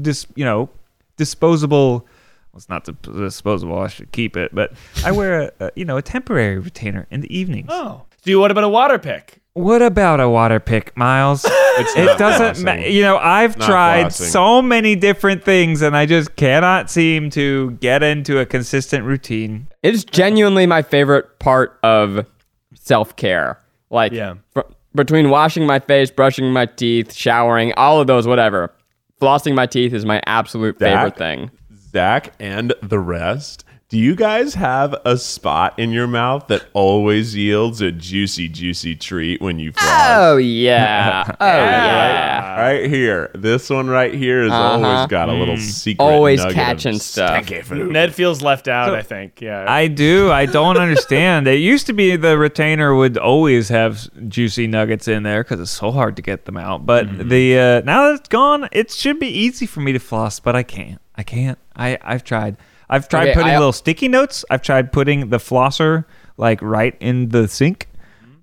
[0.00, 0.70] dis, you know,
[1.16, 2.06] disposable.
[2.52, 3.80] Well, it's not disposable.
[3.80, 4.72] I should keep it, but
[5.04, 7.70] I wear a, a you know a temporary retainer in the evenings.
[7.70, 8.02] oh.
[8.22, 9.41] Do you what about a water pick?
[9.54, 11.44] What about a water pick, Miles?
[11.74, 12.62] It's it doesn't.
[12.66, 14.30] Ma- you know, I've Not tried flossing.
[14.30, 19.68] so many different things, and I just cannot seem to get into a consistent routine.
[19.82, 22.26] It's genuinely my favorite part of
[22.74, 23.58] self care.
[23.88, 24.34] Like, Yeah.
[24.52, 24.60] fr-
[24.94, 28.70] between washing my face, brushing my teeth, showering, all of those, whatever.
[29.18, 31.50] Flossing my teeth is my absolute favorite thing.
[31.90, 33.64] Zach and the rest.
[33.92, 38.96] Do you guys have a spot in your mouth that always yields a juicy, juicy
[38.96, 39.86] treat when you floss?
[40.16, 41.24] Oh, yeah.
[41.38, 42.58] Oh, yeah.
[42.58, 43.30] Right here.
[43.34, 44.86] This one right here has Uh-huh.
[44.86, 46.02] always got a little secret.
[46.02, 47.46] Always catching of stuff.
[47.64, 47.92] food.
[47.92, 49.42] Ned feels left out, I think.
[49.42, 49.66] Yeah.
[49.70, 50.32] I do.
[50.32, 51.46] I don't understand.
[51.46, 55.70] It used to be the retainer would always have juicy nuggets in there because it's
[55.70, 56.86] so hard to get them out.
[56.86, 60.40] But the uh, now that it's gone, it should be easy for me to floss,
[60.40, 60.98] but I can't.
[61.14, 61.58] I can't.
[61.76, 62.56] I I've tried.
[62.92, 64.44] I've tried Okay, putting I- little sticky notes.
[64.50, 66.04] I've tried putting the flosser
[66.36, 67.88] like right in the sink,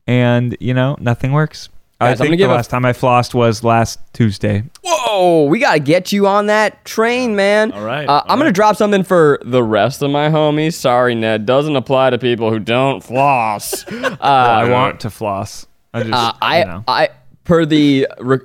[0.07, 1.69] and you know nothing works.
[2.01, 4.63] I Guys, I'm think gonna the give a- last time I flossed was last Tuesday.
[4.83, 7.73] Whoa, we got to get you on that train, man.
[7.73, 10.73] All right, Uh, all I'm going to drop something for the rest of my homies.
[10.75, 11.45] Sorry, Ned.
[11.45, 13.83] Doesn't apply to people who don't floss.
[13.91, 15.67] Uh, I want to floss.
[15.93, 16.83] I just Uh, I, you know.
[16.87, 17.09] I,
[17.43, 18.39] per the re-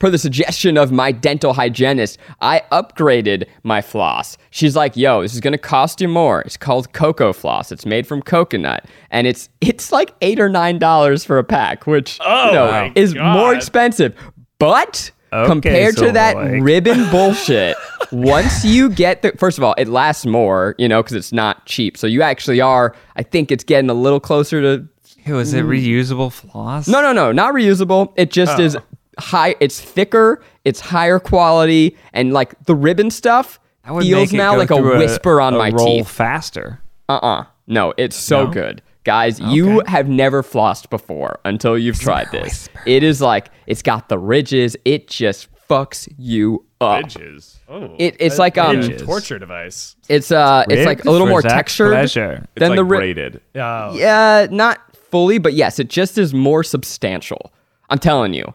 [0.00, 4.36] per the suggestion of my dental hygienist, I upgraded my floss.
[4.50, 6.40] She's like, "Yo, this is gonna cost you more.
[6.40, 7.70] It's called Cocofloss.
[7.70, 11.86] It's made from coconut, and it's it's like eight or nine dollars for a pack,
[11.86, 13.32] which Oh you know is God.
[13.38, 14.12] more expensive,
[14.58, 16.62] but." Okay, compared to that Silver Lake.
[16.64, 17.76] ribbon bullshit,
[18.10, 21.64] once you get the first of all, it lasts more, you know, because it's not
[21.66, 21.96] cheap.
[21.96, 22.96] So you actually are.
[23.14, 25.70] I think it's getting a little closer to Hey, was it hmm.
[25.70, 26.88] reusable floss?
[26.88, 28.12] no, no, no, not reusable.
[28.16, 28.62] It just oh.
[28.62, 28.82] is Oh.
[29.20, 29.54] High.
[29.60, 30.42] It's thicker.
[30.64, 33.58] It's higher quality, and like the ribbon stuff
[34.00, 36.08] feels now like a through whisper on a my roll teeth.
[36.08, 36.80] faster.
[37.08, 38.52] Uh uh No, it's so No?
[38.52, 38.82] good.
[39.04, 42.68] Guys, you have never flossed before until you've tried this.
[42.86, 44.76] It is like it's got the ridges.
[44.84, 47.04] It just fucks you up.
[47.04, 47.58] Ridges.
[47.68, 49.96] Oh, It, it's like um, Ridge torture device.
[50.08, 52.32] it's uh, it's like a little For more Zach's textured pleasure.
[52.54, 53.40] It's than like the ri- braided.
[53.54, 53.94] Oh.
[53.96, 54.78] Yeah, not
[55.10, 57.52] fully, but yes, it just is more substantial.
[57.88, 58.52] I'm telling you.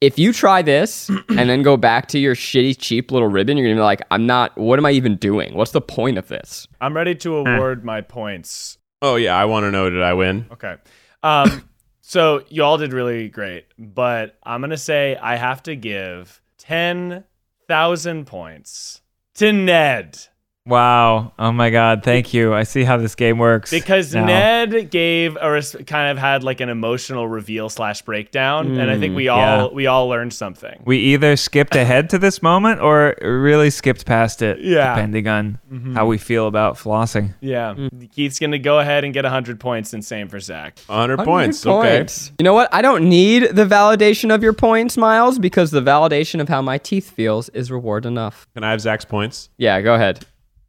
[0.00, 3.66] If you try this and then go back to your shitty, cheap little ribbon, you're
[3.66, 5.54] gonna be like, I'm not, what am I even doing?
[5.54, 6.68] What's the point of this?
[6.80, 8.78] I'm ready to award my points.
[9.00, 9.88] Oh yeah, I want to know.
[9.90, 10.46] Did I win?
[10.52, 10.76] Okay.
[11.22, 11.68] Um,
[12.00, 17.24] so you all did really great, but I'm gonna say I have to give ten
[17.68, 19.00] thousand points
[19.34, 20.18] to Ned
[20.66, 21.32] Wow.
[21.38, 22.02] Oh my God.
[22.02, 22.52] Thank you.
[22.52, 23.70] I see how this game works.
[23.70, 24.26] because now.
[24.26, 28.98] Ned gave a res- kind of had like an emotional reveal slash breakdown, and I
[28.98, 29.66] think mm, we all yeah.
[29.68, 30.82] we all learned something.
[30.84, 34.94] we either skipped ahead to this moment or really skipped past it, Yeah.
[34.94, 35.94] depending on mm-hmm.
[35.94, 37.34] how we feel about flossing.
[37.40, 38.10] Yeah, mm.
[38.12, 40.78] Keith's gonna go ahead and get hundred points, and same for Zach.
[40.86, 41.64] 100 points.
[41.64, 41.98] 100 Okay.
[41.98, 42.32] points.
[42.38, 42.68] You know what?
[42.72, 46.78] I don't need the validation of your points, Miles, because the validation of how my
[46.78, 48.46] teeth feels is reward enough.
[48.54, 49.50] Can I have Zach's points?
[49.58, 50.26] Yeah, go ahead.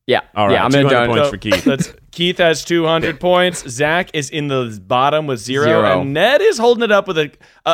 [0.08, 0.22] Yeah.
[0.36, 1.63] All right, Yeah, I'm gonna 200 points So for Keith.
[1.65, 3.70] That's, Keith has 200 points.
[3.70, 6.02] Zach is in the bottom with zero, Zero.
[6.02, 7.30] and Ned is holding it up with a
[7.65, 7.70] a,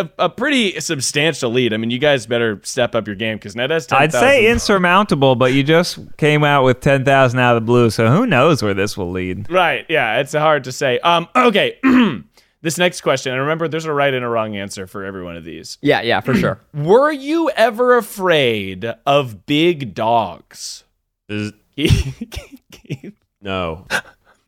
[0.00, 1.72] a, a pretty substantial lead.
[1.72, 4.02] I mean, you guys better step up your game because Ned has 10,000.
[4.04, 8.08] I'd say insurmountable, but you just came out with 10,000 out of the blue, so
[8.10, 9.48] who knows where this will lead.
[9.48, 9.86] Right.
[9.88, 10.98] Yeah, it's hard to say.
[10.98, 11.28] Um.
[11.36, 11.78] Okay.
[12.62, 15.36] this next question, and remember, there's a right and a wrong answer for every one
[15.36, 15.78] of these.
[15.82, 16.60] Yeah, yeah, for sure.
[16.74, 20.82] Were you ever afraid of big dogs?
[21.28, 23.14] Is- Keith?
[23.40, 23.86] no.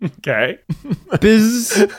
[0.03, 0.59] okay.
[1.21, 1.87] Biz.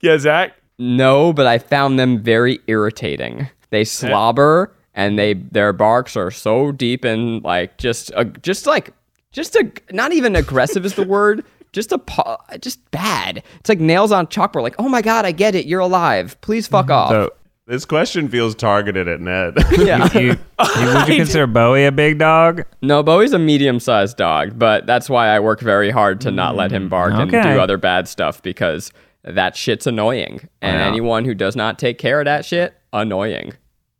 [0.00, 0.54] Yeah, Zach.
[0.78, 3.48] No, but I found them very irritating.
[3.70, 8.92] They slobber and they their barks are so deep and like just a, just like
[9.32, 11.44] just a not even aggressive is the word.
[11.72, 13.42] Just a paw, just bad.
[13.60, 14.62] It's like nails on chalkboard.
[14.62, 15.66] Like, oh my god, I get it.
[15.66, 16.40] You're alive.
[16.40, 16.92] Please fuck mm-hmm.
[16.92, 17.10] off.
[17.10, 17.32] So,
[17.68, 19.52] This question feels targeted at Ned.
[19.78, 20.08] yeah.
[20.18, 22.62] you, you- would you consider Bowie a big dog?
[22.80, 26.70] No, Bowie's a medium-sized dog, but that's why I work very hard to not let
[26.70, 28.90] him bark and do other bad stuff because
[29.22, 30.48] that shit's annoying.
[30.62, 30.88] And Wow.
[30.88, 33.52] anyone who does not take care of that shit, annoying.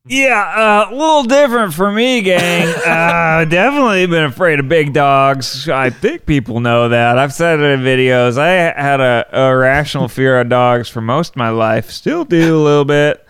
[0.07, 2.68] Yeah, uh, a little different for me, gang.
[2.87, 5.68] uh, definitely been afraid of big dogs.
[5.68, 7.18] I think people know that.
[7.18, 8.38] I've said it in videos.
[8.38, 8.48] I
[8.81, 11.90] had a irrational fear of dogs for most of my life.
[11.90, 13.26] Still do a little bit.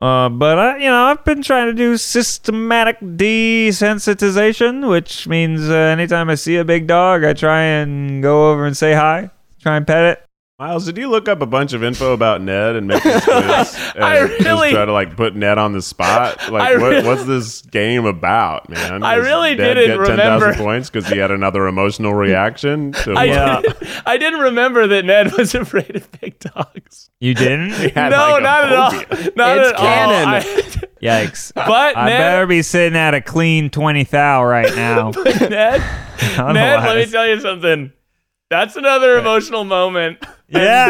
[0.00, 5.74] Uh, but I, you know, I've been trying to do systematic desensitization, which means uh,
[5.74, 9.30] anytime I see a big dog, I try and go over and say hi,
[9.60, 10.27] try and pet it.
[10.60, 13.92] Miles, did you look up a bunch of info about Ned and make this quiz?
[13.94, 16.36] And I just really- try to like put Ned on the spot.
[16.50, 19.04] Like, I what, really- what's this game about, man?
[19.04, 20.54] I Does really Ned didn't get 10,000 remember.
[20.64, 22.90] points because he had another emotional reaction.
[22.90, 23.60] To I, Yeah.
[23.60, 27.08] didn't, I didn't remember that Ned was afraid of big dogs.
[27.20, 27.70] You didn't?
[27.70, 28.92] had, no, like, not at all.
[29.36, 30.28] Not It's at canon.
[30.28, 30.34] all.
[30.34, 31.52] I- Yikes.
[31.54, 35.10] but I Ned, better be sitting at a clean 20 thou right now.
[35.10, 35.80] Ned, Ned,
[36.36, 37.92] let me tell you something.
[38.50, 40.18] That's another emotional moment.
[40.50, 40.88] And Yeah.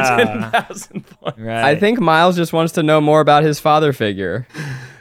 [0.00, 1.38] that's another 10,000 points.
[1.38, 1.64] Right.
[1.64, 4.46] I think Miles just wants to know more about his father figure.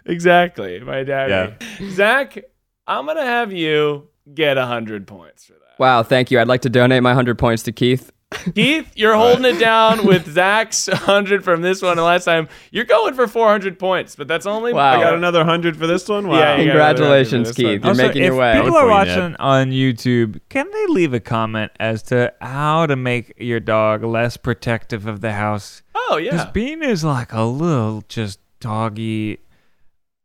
[0.06, 1.56] Exactly, my daddy.
[1.92, 2.38] Zach,
[2.88, 5.80] I'm going to have you get 100 points for that.
[5.80, 6.40] Wow, thank you.
[6.40, 8.12] I'd like to donate my 100 points to Keith.
[8.54, 11.94] Keith, you're holding it down with Zach's 100 from this one.
[11.94, 14.74] And last time, you're going for 400 points, but that's only.
[14.74, 15.00] Wow.
[15.00, 16.28] I got another 100 for this one?
[16.28, 16.38] Wow.
[16.38, 17.74] Yeah, you got another Congratulations, 100 for this one.
[17.74, 17.82] Keith.
[17.84, 18.54] You're Also, making your way.
[18.54, 22.86] people are for you, watching on YouTube, can they leave a comment as to how
[22.86, 25.82] to make your dog less protective of the house?
[25.96, 26.32] Oh, yeah.
[26.32, 26.52] Because yeah.
[26.52, 29.40] Bean is like a little just doggy,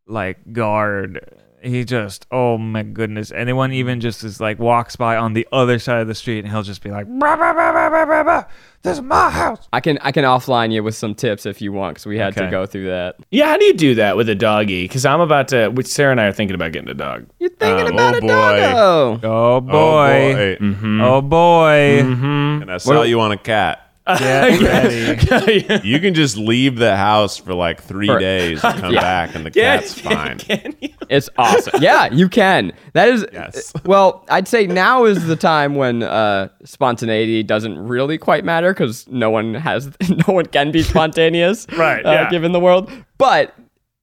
[0.07, 1.40] like guard.
[1.63, 3.31] He just, oh my goodness.
[3.33, 6.49] Anyone even just is like walks by on the other side of the street and
[6.49, 8.45] he'll just be like, "Bah, bah, bah, bah, bah, bah, bah.
[8.83, 9.69] this is my house.
[9.73, 12.35] I can I can offline you with some tips if you want because we had
[12.37, 13.17] to go through that.
[13.31, 14.85] Yeah, how do you do that with a doggy?
[14.85, 17.27] Because I'm about to, which Sarah and I are thinking about getting a dog.
[17.39, 18.27] You're thinking Um, about oh a boy.
[18.29, 19.21] doggo.
[19.29, 20.57] Oh boy.
[20.59, 21.05] Oh, boy.
[21.05, 22.03] Oh boy.
[22.03, 22.61] Mm-hmm.
[22.61, 23.90] Can I sell you on a cat?
[24.19, 25.81] Get ready.
[25.89, 29.01] You can just leave the house for like three For- days and come Yeah.
[29.01, 30.39] back, and the Can- cat's fine.
[30.39, 30.89] Can you?
[31.09, 31.83] It's awesome.
[31.83, 32.73] yeah, you can.
[32.93, 33.73] That is Yes.
[33.85, 39.07] well, I'd say now is the time when uh, spontaneity doesn't really quite matter because
[39.09, 39.91] no one has
[40.29, 42.31] no one can be spontaneous, Right, Uh, yeah.
[42.31, 43.55] Given the world, but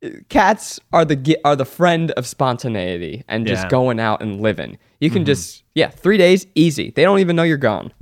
[0.04, 3.70] uh, cats are the gi- are the friend of spontaneity and just Yeah.
[3.70, 4.78] going out and living.
[5.00, 6.92] You can just yeah, three days easy.
[6.92, 7.94] They don't even know you're gone.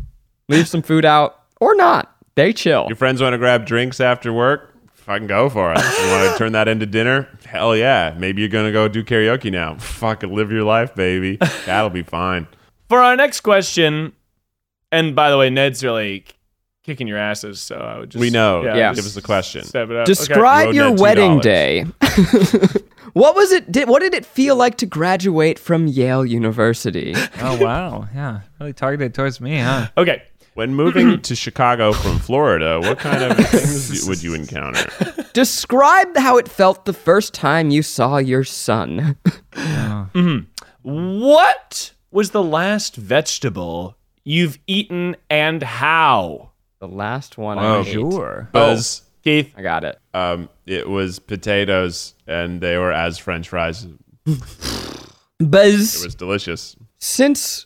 [0.50, 2.16] Leave some food out or not.
[2.36, 2.86] They chill.
[2.88, 4.74] Your friends want to grab drinks after work?
[4.94, 5.78] Fucking go for it.
[5.78, 7.30] You want to turn that into dinner?
[7.46, 8.16] Hell yeah.
[8.18, 9.76] Maybe you're going to go do karaoke now.
[9.80, 11.38] Fucking live your life, baby.
[11.66, 12.48] That'll be fine.
[12.90, 14.14] For our next question,
[14.92, 16.26] and by the way, Ned's really
[16.84, 18.20] kicking your asses, so I would just.
[18.20, 18.64] We know.
[18.64, 18.94] Yeah.
[18.94, 19.64] Give us the question.
[19.64, 20.06] Step it up.
[20.06, 21.42] Describe Road your net wedding $2.
[21.42, 21.84] day.
[23.14, 23.72] what was it?
[23.72, 27.14] Did, what did it feel like to graduate from Yale University?
[27.42, 29.88] Oh wow, yeah, really targeted towards me, huh?
[29.98, 30.24] Okay.
[30.56, 30.60] Okay.
[30.62, 34.86] When moving to Chicago from Florida, what kind of things would you encounter?
[35.34, 39.18] Describe how it felt the first time you saw your son.
[40.82, 46.52] What was the last vegetable you've eaten and how?
[46.80, 47.92] the last one Oh, I ate.
[47.94, 48.50] Sure.
[48.52, 49.54] Buzz, Keith.
[49.58, 49.98] I got it.
[50.14, 53.88] um, it was potatoes, and they were as French fries.
[55.40, 56.02] Buzz.
[56.02, 56.76] It was delicious.
[57.00, 57.66] Since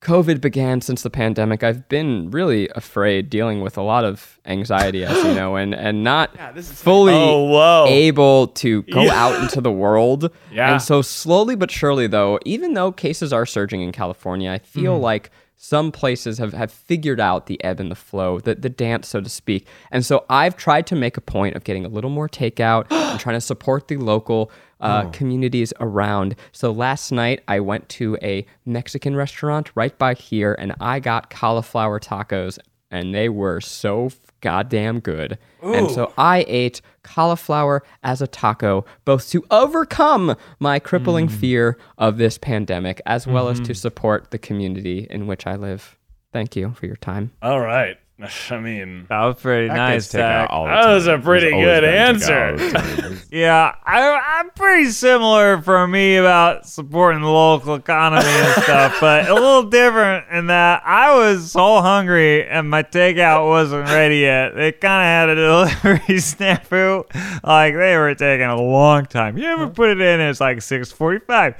[0.00, 5.04] COVID began, since the pandemic, I've been really afraid, dealing with a lot of anxiety,
[5.04, 9.12] as you know, and and not fully Oh, able to go Yeah.
[9.26, 10.30] out into the world.
[10.50, 10.72] Yeah.
[10.72, 14.94] And so slowly but surely, though, even though cases are surging in California, I feel
[14.94, 15.02] Mm-hmm.
[15.04, 15.30] like
[15.62, 19.20] some places have, have figured out the ebb and the flow, the, the dance, so
[19.20, 19.66] to speak.
[19.90, 23.20] And so I've tried to make a point of getting a little more takeout and
[23.20, 26.36] trying to support the local uh, communities around.
[26.52, 31.30] So last night I went to a Mexican restaurant right by here and I got
[31.30, 32.58] cauliflower tacos
[32.90, 35.38] and they were so f- goddamn good.
[35.62, 42.16] And so I ate cauliflower as a taco, both to overcome my crippling fear of
[42.16, 45.96] this pandemic, as well as to support the community in which I live.
[46.32, 47.32] Thank you for your time.
[47.42, 47.96] All right.
[48.50, 49.94] I mean, That was pretty That nice.
[49.94, 50.50] guy's taken out Zach.
[50.50, 52.32] all the That was a pretty He's good answer.
[52.34, 52.70] out all the
[53.02, 53.20] time.
[53.30, 59.28] Yeah, I, I'm pretty similar for me about supporting the local economy and stuff, but
[59.28, 64.54] a little different in that I was so hungry and my takeout wasn't ready yet.
[64.54, 67.04] They kind of had a delivery snafu,
[67.44, 69.38] like they were taking a long time.
[69.38, 70.20] You ever put it in?
[70.20, 71.54] And it's like 6:45, but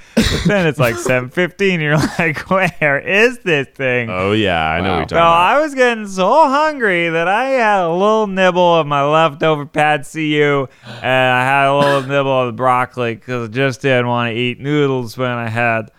[0.46, 1.80] then it's like 7:15.
[1.80, 4.10] You're like, where is this thing?
[4.10, 5.32] oh yeah, I know what you're talking So about.
[5.56, 10.04] I was getting so hungry that I had a little nibble of my leftover pad
[10.06, 14.06] see ew, and I had a little nibble of the broccoli because I just didn't
[14.08, 15.90] want to eat noodles when I had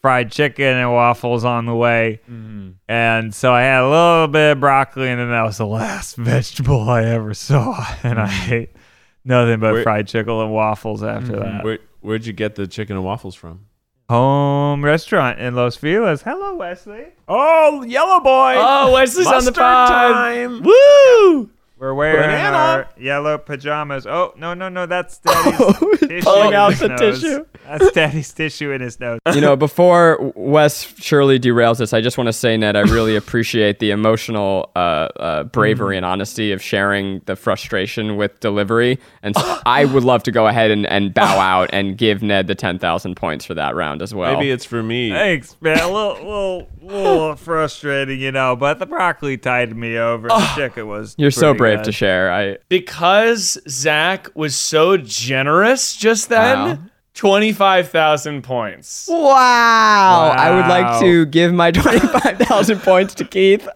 [0.00, 2.20] fried chicken and waffles on the way.
[2.30, 2.70] Mm-hmm.
[2.88, 6.16] And so I had a little bit of broccoli, and then that was the last
[6.16, 8.70] vegetable I ever saw, and I ate
[9.24, 11.64] nothing but Where- fried chicken and waffles after that.
[11.64, 13.66] Where, where'd you get the chicken and waffles from?
[14.08, 16.22] Home restaurant in Los Feliz.
[16.22, 17.04] Hello, Wesley.
[17.28, 18.54] Oh, yellow boy.
[18.56, 19.88] oh, Wesley's on the Mustard pod.
[19.88, 20.62] time.
[20.62, 21.50] Woo!
[21.78, 22.56] We're wearing Banana.
[22.56, 24.04] our yellow pajamas.
[24.06, 24.86] Oh no no no!
[24.86, 25.58] That's Daddy's
[26.00, 27.20] tissue Pulling out the nose.
[27.20, 27.46] tissue.
[27.64, 29.20] That's Daddy's tissue in his nose.
[29.32, 33.14] you know, before Wes surely derails this, I just want to say, Ned, I really
[33.14, 38.98] appreciate the emotional uh, uh, bravery and honesty of sharing the frustration with delivery.
[39.22, 42.46] And so I would love to go ahead and, and bow out and give Ned
[42.48, 44.32] the 10,000 points for that round as well.
[44.34, 45.10] Maybe it's for me.
[45.10, 45.78] Thanks, man.
[45.78, 50.28] A little little little frustrating, you know, but the broccoli tied me over.
[50.28, 51.14] The chicken was.
[51.18, 52.32] You're so pretty brave to share.
[52.32, 56.78] I Because Zach was so generous just then, Wow.
[57.14, 59.08] 25,000 points.
[59.10, 60.34] Wow.
[60.36, 63.66] I would like to give my 25,000 points to Keith.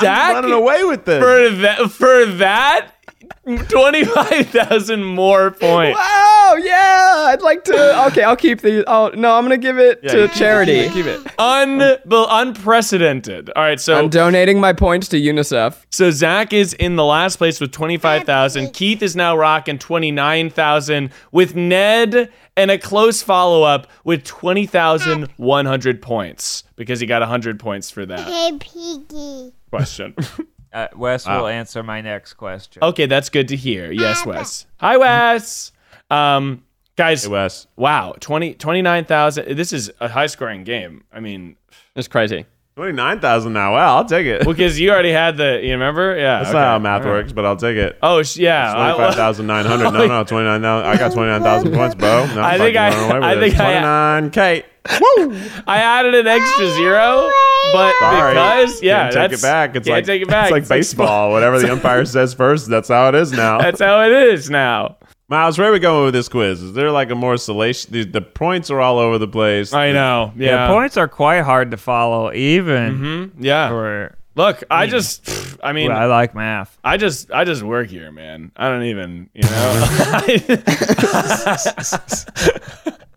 [0.00, 1.22] Zach, I'm running away with this.
[1.22, 2.92] for that, for that,
[3.58, 5.98] 25,000 more points.
[5.98, 6.56] Wow.
[6.60, 7.26] Yeah.
[7.28, 8.06] I'd like to.
[8.08, 8.22] Okay.
[8.22, 8.84] I'll keep the.
[8.88, 9.36] Oh, no.
[9.36, 10.88] I'm going to give it to charity.
[10.88, 11.20] Keep it.
[11.38, 11.80] Un-
[12.10, 13.50] unprecedented.
[13.56, 15.84] All right, so I'm donating my points to UNICEF.
[15.90, 18.72] So Zach is in the last place with 25,000.
[18.72, 26.64] Keith is now rocking 29,000 with Ned and a close follow up with 20,100 points
[26.76, 29.52] because he got 100 points for that Hey, Piggy.
[29.70, 30.14] question.
[30.72, 32.82] Uh, Wes will answer my next question.
[32.82, 33.90] okay, that's good to hear.
[33.90, 34.66] Yes, Wes.
[34.78, 35.72] Hi, Wes.
[36.10, 36.62] Um,
[36.96, 37.66] guys, Hey, Wes.
[37.76, 39.56] wow, 20, 29,000.
[39.56, 41.04] This is a high scoring game.
[41.12, 41.56] I mean,
[41.96, 42.46] It's crazy.
[42.76, 43.74] 29,000 now.
[43.74, 44.46] Well, I'll take it.
[44.46, 46.16] Well, because you already had the, you remember?
[46.16, 46.38] Yeah.
[46.38, 46.58] That's okay.
[46.58, 47.98] not how math works, but I'll take it.
[48.02, 48.72] Oh, sh- yeah.
[48.74, 49.84] I- 25,900.
[49.92, 50.64] No, no, 29,000.
[50.88, 52.26] I got 29,000 points, bro.
[52.34, 53.50] No, I think fucking I- running away I this.
[53.54, 54.64] think I- 29K.
[55.66, 57.30] I added an extra zero,
[57.72, 58.34] but Sorry.
[58.34, 59.76] because yeah, Can't take that's it back.
[59.76, 60.44] It's can't like take it back.
[60.46, 61.30] It's like baseball.
[61.30, 63.58] Whatever the umpire says first, that's how it is now.
[63.58, 64.96] That's how it is now.
[65.28, 66.60] Miles, where are we going with this quiz?
[66.60, 67.86] Is there like a more salacious?
[67.86, 69.72] The, the points are all over the place.
[69.72, 70.32] I know.
[70.36, 70.68] Yeah, Yeah.
[70.68, 73.30] points are quite hard to follow, even Mhm.
[73.38, 73.68] Yeah.
[73.68, 74.16] for.
[74.36, 76.76] Look, I just, pff, I mean, I like math.
[76.82, 78.50] I just, I just work here, man.
[78.56, 79.86] I don't even, you know.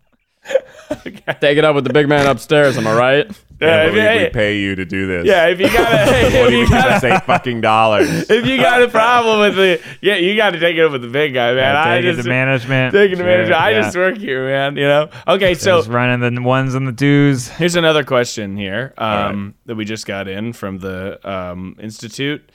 [1.40, 2.76] Take it up with the big man upstairs.
[2.76, 3.26] Am I right?
[3.60, 5.26] I yeah, can't if, believe we pay you to do this.
[5.26, 7.60] yeah, if you got a, What if do you you give got us eight fucking
[7.60, 8.28] dollars?
[8.30, 11.02] if you got a problem with it, yeah, you got to take it up with
[11.02, 11.76] the big guy, man.
[11.76, 12.92] I Take it just to management.
[12.92, 13.50] taking the management.
[13.50, 13.78] manager.
[13.78, 14.76] I just work here, man.
[14.76, 15.08] You know.
[15.28, 17.48] Okay, so Just running the ones and the twos.
[17.48, 22.50] Here's another question here um, that we just got in from the um, institute.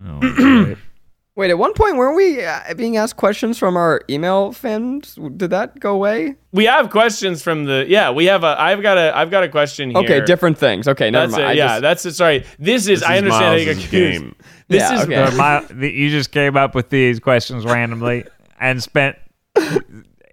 [1.36, 5.18] Wait, at one point weren't we uh, being asked questions from our email fans?
[5.36, 6.36] Did that go away?
[6.52, 8.12] We have questions from the yeah.
[8.12, 8.54] We have a.
[8.60, 9.16] I've got a.
[9.16, 9.98] I've got a question here.
[9.98, 10.86] Okay, different things.
[10.86, 11.50] Okay, never That's mind.
[11.52, 11.56] it.
[11.56, 12.12] Yeah, just- that's it.
[12.14, 12.44] Sorry.
[12.60, 13.00] This is.
[13.00, 14.34] This I is understand how you Miles's game.
[14.68, 15.02] This Yeah, is.
[15.02, 15.36] okay.
[15.36, 18.24] My, the, you just came up with these questions randomly
[18.60, 19.16] and spent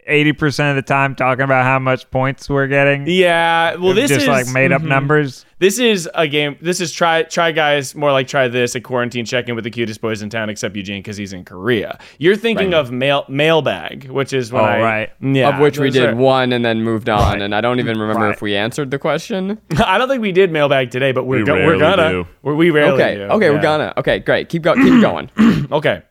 [0.10, 3.06] 80% of the time talking about how much points we're getting.
[3.08, 3.76] Yeah.
[3.76, 4.88] Well, this just is like made up mhm.
[4.88, 5.45] numbers.
[5.60, 6.58] This is a game.
[6.60, 9.70] This is try try guys more like try this a quarantine check in with the
[9.70, 11.99] cutest boys in town except Eugene because he's in Korea.
[12.18, 15.10] You're thinking of mail mailbag, which is when Oh, I right.
[15.22, 17.41] yeah of which we did are- one and then moved on, Right.
[17.43, 18.34] and I don't even remember Right.
[18.36, 19.60] if we answered the question.
[19.86, 22.28] I don't think we did mailbag today, but we're We go- we're gonna do.
[22.41, 23.24] We're, we rarely Okay, do.
[23.26, 23.52] okay, Yeah.
[23.52, 23.93] we're gonna.
[23.97, 24.49] Okay, great.
[24.49, 25.30] Keep go, keep going.
[25.72, 26.02] Okay.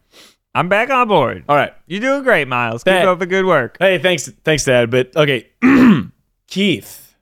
[0.55, 1.45] I'm back on board.
[1.49, 1.73] All right.
[1.87, 2.83] You're doing great, Miles.
[2.85, 3.03] Keep Hey.
[3.05, 3.77] up the good work.
[3.79, 4.91] Hey, thanks, thanks, Dad.
[4.91, 5.47] But okay,
[6.49, 7.15] Keith.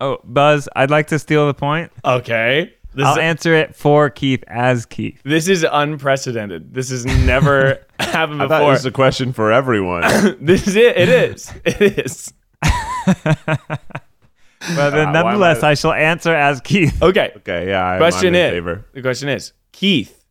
[0.00, 1.90] Oh, Buzz, I'd like to steal the point.
[2.04, 2.74] Okay.
[2.92, 5.20] This I'll is, answer it for Keith as Keith.
[5.24, 6.74] this is unprecedented.
[6.74, 8.72] This has never happened I thought before.
[8.72, 10.02] this was a question for everyone.
[10.40, 10.96] this is it.
[10.96, 11.52] It is.
[11.64, 12.32] It is.
[14.76, 17.02] But then Uh, nonetheless, I- I shall answer as Keith.
[17.02, 17.32] Okay.
[17.38, 17.84] okay, yeah.
[17.84, 18.64] I'm, Question is.
[18.94, 20.24] The question is, Keith,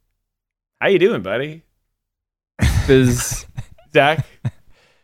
[0.81, 1.62] how you doing, buddy?
[2.89, 3.45] Is
[3.93, 4.25] Zach.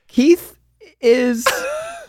[0.07, 0.57] Keith
[0.99, 1.47] is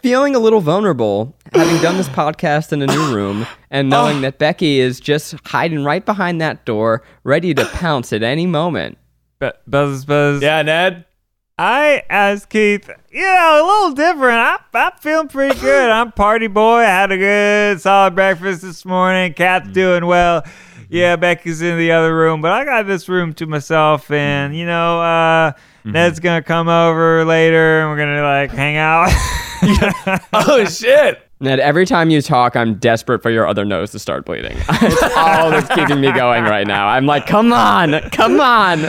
[0.02, 4.02] feeling a little vulnerable, having done this podcast in a new room and oh.
[4.02, 8.46] knowing that Becky is just hiding right behind that door, ready to pounce at any
[8.46, 8.98] moment.
[9.38, 10.42] But buzz buzz.
[10.42, 11.04] Yeah, Ned.
[11.56, 14.38] I, as Keith, you know, a little different.
[14.38, 15.90] I, I'm feeling pretty good.
[15.90, 16.78] I'm party boy.
[16.78, 19.34] I had a good solid breakfast this morning.
[19.34, 19.74] Cat's mm.
[19.74, 20.42] doing well.
[20.90, 24.10] Yeah, Becky's in the other room, but I got this room to myself.
[24.10, 25.52] And you know, uh,
[25.84, 29.10] Ned's gonna come over later, and we're gonna like hang out.
[30.32, 31.20] Oh shit.
[31.40, 34.56] Ned, every time you talk, I'm desperate for your other nose to start bleeding.
[34.68, 36.86] it's all that's keeping me going right now.
[36.86, 38.86] I'm like, come on, come on.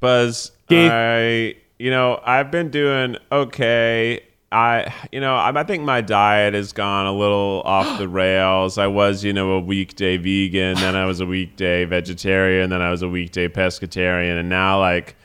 [0.00, 0.90] Buzz, Keith.
[0.92, 4.22] I you know I've been doing okay.
[4.50, 8.78] I you know I, I think my diet has gone a little off the rails.
[8.78, 12.90] I was you know a weekday vegan, then I was a weekday vegetarian, then I
[12.90, 15.16] was a weekday pescatarian, and now like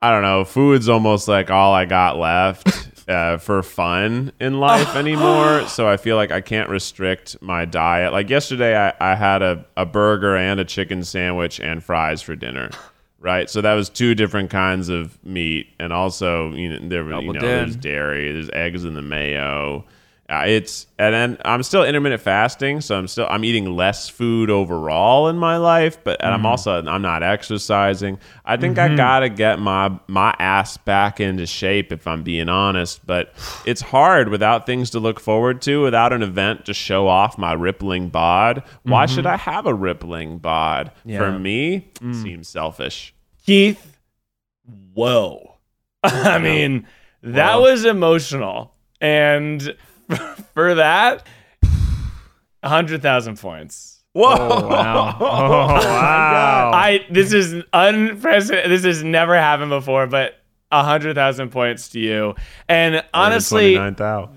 [0.00, 2.86] I don't know, food's almost like all I got left.
[3.08, 8.12] Uh, for fun in life anymore, so I feel like I can't restrict my diet.
[8.12, 12.36] Like yesterday, I, I had a, a burger and a chicken sandwich and fries for
[12.36, 12.68] dinner
[13.20, 13.48] right?
[13.50, 17.32] So that was two different kinds of meat, and also you know there were you
[17.32, 19.84] know there's dairy, there's eggs in the mayo.
[20.30, 24.50] Uh, it's and then I'm still intermittent fasting, so I'm still I'm eating less food
[24.50, 26.46] overall in my life, but and I'm mm-hmm.
[26.46, 28.18] also I'm not exercising.
[28.44, 28.96] I think I mm-hmm.
[28.96, 33.32] gotta get my my ass back into shape if I'm being honest, but
[33.64, 37.54] it's hard without things to look forward to, without an event to show off my
[37.54, 38.62] rippling bod.
[38.82, 39.32] Why should mm-hmm.
[39.32, 40.92] I have a rippling bod?
[41.06, 42.22] For me, it mm.
[42.22, 43.14] seems selfish.
[43.46, 43.98] Keith.
[44.92, 45.56] Whoa.
[46.02, 46.86] I mean,
[47.22, 48.74] that was emotional.
[49.00, 49.74] And
[50.54, 51.26] for that,
[52.60, 54.02] 100,000 points.
[54.14, 54.68] Whoa!
[54.68, 55.16] wow.
[55.20, 56.68] Oh wow.
[56.68, 58.70] Oh, I this is unprecedented.
[58.70, 60.40] This has never happened before, but
[60.70, 62.34] 100,000 points to you.
[62.68, 63.76] And honestly,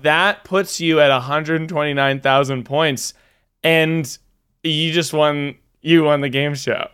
[0.02, 3.14] that puts you at 129,000 points
[3.64, 4.18] and
[4.62, 6.88] you just won you won the game show.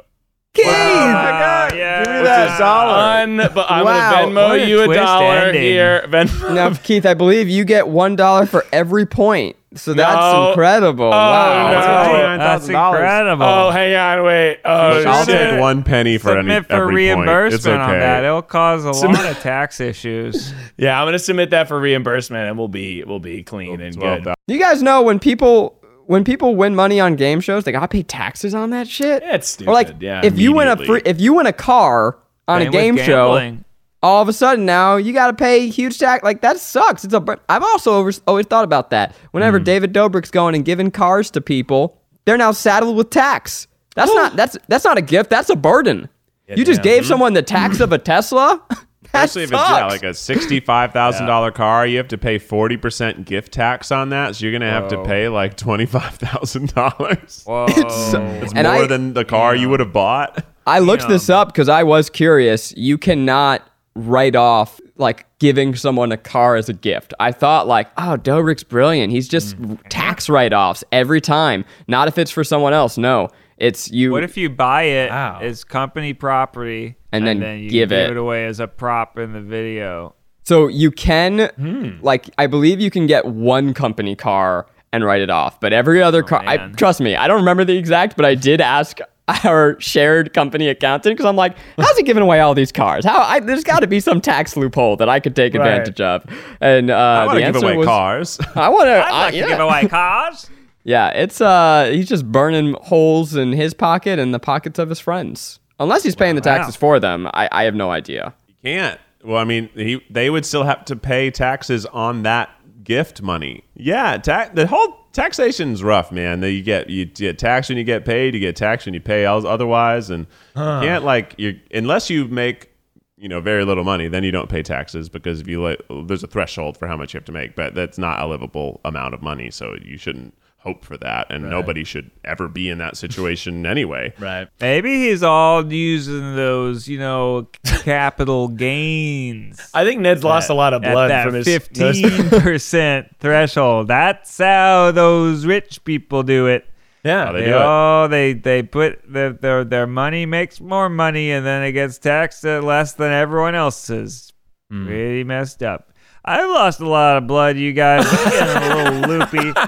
[0.67, 2.05] Wow, oh yeah.
[2.05, 3.23] Give me that dollar.
[3.23, 5.63] Un- but I'm Wow, gonna Venmo a you a dollar ending.
[5.63, 6.05] here.
[6.09, 6.55] Venmo.
[6.55, 9.57] Now, Keith, I believe you get one dollar for every point.
[9.75, 10.49] So that's No.
[10.49, 11.05] incredible.
[11.05, 12.13] Oh, wow.
[12.33, 12.39] no.
[12.39, 13.45] That's incredible.
[13.45, 14.61] Oh, hang on, wait.
[14.65, 15.51] Oh, I'll shit.
[15.51, 17.21] take one penny for any Submit for every point.
[17.21, 17.27] It's
[17.67, 17.93] reimbursement okay.
[17.93, 18.25] on that.
[18.25, 20.53] It'll cause a lot of tax issues.
[20.79, 24.29] Yeah, I'm gonna submit that for reimbursement, and we'll be we'll be clean and good.
[24.47, 25.78] You guys know when people
[26.09, 29.23] when people win money on game shows, they gotta pay taxes on that shit.
[29.23, 29.71] Yeah, it's stupid.
[29.71, 32.69] Or like, yeah, if you win a free, if you win a car on Same
[32.69, 33.59] a game show,
[34.03, 36.25] all of a sudden now you got to pay huge tax.
[36.25, 37.05] Like that sucks.
[37.05, 37.21] It's a.
[37.21, 39.13] bur- I've also over, always thought about that.
[39.13, 39.27] Hmm.
[39.33, 43.67] Whenever David Dobrik's going and giving cars to people, they're now saddled with tax.
[43.95, 45.29] That's not that's that's not a gift.
[45.29, 46.09] That's a burden.
[46.49, 46.95] you just damn.
[46.95, 48.63] gave someone the tax of a Tesla.
[49.13, 52.39] that Especially if it's yeah, like a sixty-five thousand dollar car, you have to pay
[52.39, 54.37] forty percent gift tax on that.
[54.37, 57.43] So you're gonna have to pay like twenty-five thousand dollars.
[57.47, 57.67] Whoa.
[57.69, 58.15] It's
[58.55, 60.45] And more I- than the car you would have bought.
[60.67, 62.75] I looked this up because I was curious.
[62.77, 63.63] You cannot
[63.95, 67.15] write off like giving someone a car as a gift.
[67.21, 69.13] I thought like, oh, Dobrik's brilliant.
[69.13, 69.79] He's just Mm.
[69.89, 71.65] tax write-offs every time.
[71.87, 72.99] Not if it's for someone else.
[72.99, 74.11] No, it's you.
[74.13, 75.39] What if you buy it Wow.
[75.41, 78.11] as company property And then you give it.
[78.11, 80.15] it away as a prop in the video?
[80.45, 81.91] So you can, Hmm.
[82.03, 86.03] like, I believe you can get one company car and write it off, but every
[86.03, 86.43] other car.
[86.47, 88.99] I Oh, trust me, I don't remember the exact, but I did ask
[89.45, 93.05] our shared company accountant because I'm like, how's he giving away all these cars?
[93.05, 93.21] How?
[93.21, 95.67] I, there's got to be some tax loophole that I could take Right.
[95.67, 96.25] advantage of.
[96.63, 98.41] And uh, I want to give away was, cars.
[98.55, 98.99] I want to.
[99.01, 99.43] Like yeah.
[99.43, 100.49] to give away cars.
[100.85, 105.01] Yeah, it's uh, he's just burning holes in his pocket and the pockets of his
[105.01, 105.58] friends.
[105.79, 108.35] Unless he's paying the taxes for them, I, I have no idea.
[108.47, 109.01] He can't.
[109.25, 112.51] Well, I mean, he, they would still have to pay taxes on that
[112.83, 113.65] gift money.
[113.75, 116.41] Yeah, ta- the whole taxation's rough, man.
[116.41, 119.01] That you get you get taxed when you get paid, you get taxed when you
[119.01, 120.27] pay else otherwise, and
[120.57, 122.71] you can't like you unless you make
[123.17, 126.23] you know very little money, then you don't pay taxes because if you let, there's
[126.23, 129.13] a threshold for how much you have to make, but that's not a livable amount
[129.13, 132.97] of money, so you shouldn't hope for that, and nobody should ever be in that
[132.97, 134.13] situation anyway.
[134.19, 134.49] Right.
[134.61, 139.61] Maybe he's all using those, you know, capital gains.
[139.73, 143.89] I think Ned's lost a lot of blood that from his fifteen percent threshold.
[143.89, 146.67] That's how those rich people do it.
[147.05, 147.27] Yeah.
[147.27, 147.61] How they They, do it.
[147.63, 151.97] oh, they they put their, their their money makes more money, and then it gets
[151.99, 154.33] taxed at less than everyone else's.
[154.71, 154.87] Hmm.
[154.87, 155.93] Pretty messed up.
[156.25, 158.05] I've lost a lot of blood, you guys.
[158.07, 159.09] I'm getting a little
[159.45, 159.61] loopy.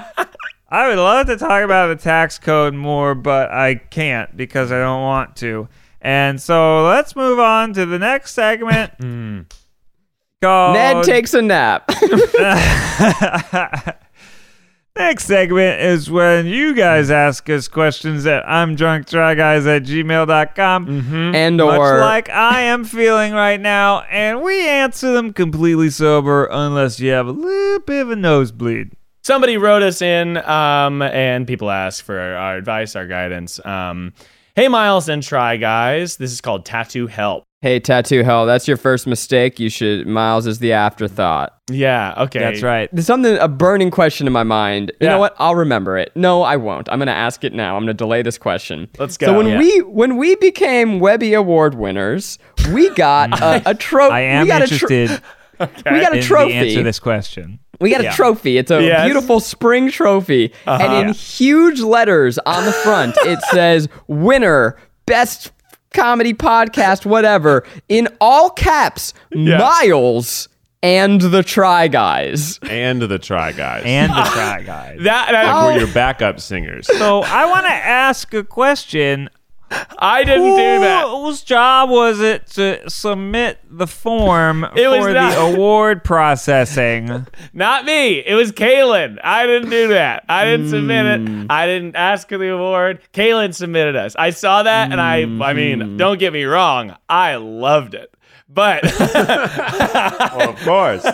[0.71, 4.79] I would love to talk about the tax code more, but I can't because I
[4.79, 5.69] don't want to.
[6.01, 8.93] And so let's move on to the next segment.
[9.01, 9.41] Hmm.
[10.43, 11.91] called Ned takes a nap.
[14.97, 19.85] Next segment is when you guys ask us questions at I'm drunk try guys at
[19.85, 21.35] gmail.com.
[21.35, 26.47] and Much or like I am feeling right now, and we answer them completely sober
[26.51, 28.93] unless you have a little bit of a nosebleed.
[29.23, 33.65] Somebody wrote us in, um, and people ask for our, our advice, our guidance.
[33.67, 34.15] Um,
[34.57, 36.17] hey, Miles and Try Guys.
[36.17, 37.45] This is called Tattoo Help.
[37.63, 39.61] hey, tattoo hell, that's your first mistake.
[39.61, 41.55] You should Miles is the afterthought.
[41.71, 42.39] Yeah, okay.
[42.39, 42.89] That's right.
[42.91, 44.91] There's something a burning question in my mind.
[44.99, 45.11] You Yeah.
[45.11, 45.35] know what?
[45.39, 46.11] I'll remember it.
[46.17, 46.89] No, I won't.
[46.91, 47.77] I'm gonna ask it now.
[47.77, 48.89] I'm gonna delay this question.
[48.99, 49.27] Let's go.
[49.27, 49.59] So when Yeah.
[49.59, 52.39] we when we became Webby Award winners,
[52.73, 54.15] we got a, a trophy.
[54.15, 54.89] I am we got A tro-
[55.61, 56.53] interested we got a in trophy.
[56.53, 57.59] the answer to this question.
[57.81, 58.13] We got Yeah.
[58.13, 58.59] a trophy.
[58.59, 59.05] It's a Yes.
[59.07, 60.53] beautiful spring trophy.
[60.67, 61.13] And in uh-huh.
[61.15, 65.53] huge letters on the front, it says winner, best
[65.95, 67.65] comedy podcast, whatever.
[67.89, 70.49] In all caps, Miles
[70.83, 72.59] and the Try Guys.
[72.69, 73.83] and the Try Guys.
[73.85, 74.99] And the try guys.
[75.03, 75.67] that, that Oh.
[75.75, 76.87] we're your backup singers.
[76.99, 79.29] So I want to ask a question.
[79.99, 81.07] I didn't do that.
[81.07, 87.27] Whose job was it to submit the form It was for not- the award processing?
[87.53, 88.19] Not me.
[88.19, 89.19] It was Kaylin.
[89.23, 90.25] I didn't do that.
[90.29, 91.21] I didn't submit it.
[91.21, 91.47] Hmm.
[91.51, 93.01] I didn't ask for the award.
[93.13, 94.17] Kaylin submitted us.
[94.17, 95.97] I saw that, and I, I mean, hmm.
[95.97, 98.10] don't get me wrong, I loved it.
[98.53, 101.07] But well, of course.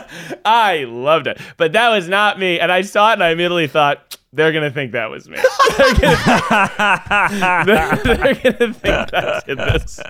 [0.44, 1.38] I loved it.
[1.58, 2.58] But that was not me.
[2.58, 5.38] And I saw it, and I immediately thought, they're gonna think that was me.
[5.78, 10.00] they're, gonna, they're, they're gonna think did this.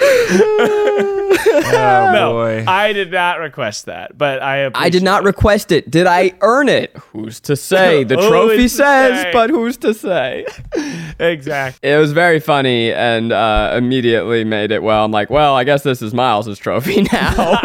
[0.00, 2.64] Oh No, boy.
[2.66, 5.26] I did not request that, but I I did not it.
[5.26, 5.90] request it.
[5.90, 6.96] Did I earn it?
[7.12, 8.04] Who's to say?
[8.14, 9.30] The trophy says, say?
[9.32, 10.46] but who's to say?
[11.18, 11.90] exactly.
[11.90, 15.04] It was very funny and uh, immediately made it well.
[15.04, 17.60] I'm like, well, I guess this is Miles's trophy now.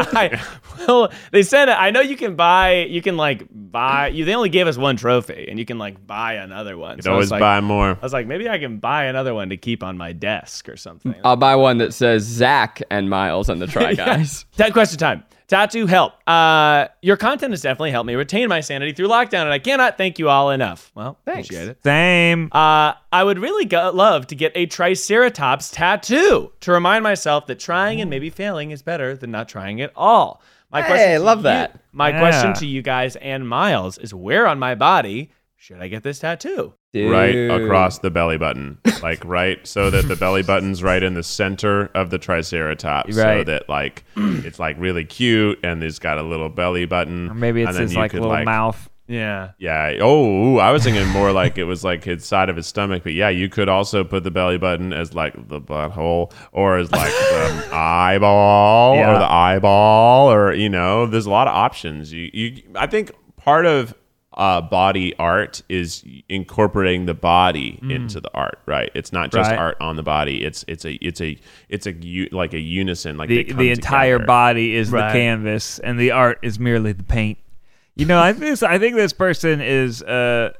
[0.79, 2.85] I, well, they said I know you can buy.
[2.89, 4.07] You can like buy.
[4.07, 6.97] You they only gave us one trophy, and you can like buy another one.
[6.97, 7.91] You So I was always like, buy more.
[7.91, 10.77] I was like, maybe I can buy another one to keep on my desk or
[10.77, 11.15] something.
[11.23, 14.45] I'll buy one that says Zach and Miles and the Try Guys.
[14.57, 15.23] That question time.
[15.49, 16.13] Tattoo help.
[16.27, 19.97] Uh, your content has definitely helped me retain my sanity through lockdown, and I cannot
[19.97, 20.91] thank you all enough.
[20.93, 21.47] Well, Thanks.
[21.47, 21.79] appreciate it.
[21.83, 22.49] Same.
[22.51, 27.59] Uh, I would really go- love to get a Triceratops tattoo to remind myself that
[27.59, 30.39] trying and maybe failing is better than not trying at all.
[30.71, 31.79] My Hey, to love you- that.
[31.91, 32.19] My Yeah.
[32.19, 36.19] question to you guys and Miles is where on my body should I get this
[36.19, 36.73] tattoo?
[36.95, 41.21] right across the belly button, like right, so that the belly button's right in the
[41.21, 46.23] center of the triceratops, so that like it's like really cute, and it's got a
[46.23, 47.29] little belly button.
[47.29, 48.89] Or maybe it's his like could, little mouth.
[49.09, 49.51] Yeah.
[49.57, 49.97] Yeah.
[50.01, 53.13] Oh, I was thinking more like it was like his side of his stomach, but
[53.13, 57.11] yeah, you could also put the belly button as like the butthole, or as like
[57.11, 59.15] the eyeball, Yeah.
[59.15, 62.13] or the eyeball, or you know, there's a lot of options.
[62.13, 63.95] You, you, I think part of
[64.37, 68.89] uh, body art is incorporating the body into the art, right?
[68.95, 69.53] It's not just Mm.
[69.53, 69.59] Right.
[69.59, 70.45] art on the body.
[70.45, 71.37] It's it's a it's a
[71.67, 71.95] it's a
[72.31, 74.27] like a unison, like The the entire together.
[74.27, 75.11] body is Right.
[75.11, 77.37] the canvas, and the art is merely the paint.
[77.99, 80.53] You know, I think this, I think this person is uh,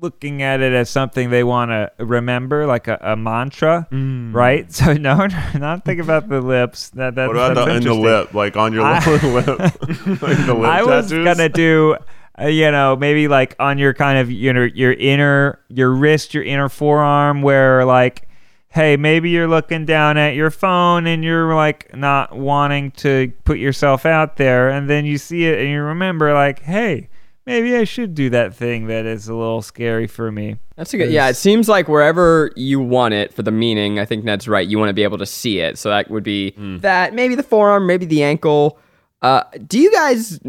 [0.00, 4.34] looking at it as something they want to remember, like a, a mantra, Mm.
[4.34, 4.70] right?
[4.72, 5.26] So no,
[5.58, 6.90] not think about the lips.
[6.90, 9.46] That, that What about that's the, in the lip, like on your I- lower lip,
[9.58, 11.24] like the lip I was tattoos?
[11.24, 11.96] gonna do,
[12.40, 16.34] uh, you know, maybe like on your kind of you know your inner your wrist,
[16.34, 18.28] your inner forearm, where like,
[18.72, 23.58] hey, maybe you're looking down at your phone and you're like not wanting to put
[23.58, 27.08] yourself out there, and then you see it and you remember like, hey,
[27.44, 30.56] maybe I should do that thing that is a little scary for me.
[30.76, 31.10] That's a good.
[31.10, 34.66] Yeah, it seems like wherever you want it for the meaning, I think Ned's right.
[34.66, 35.78] You want to be able to see it.
[35.78, 38.78] So that would be that, maybe the forearm, maybe the ankle.
[39.20, 40.40] Uh, do you guys?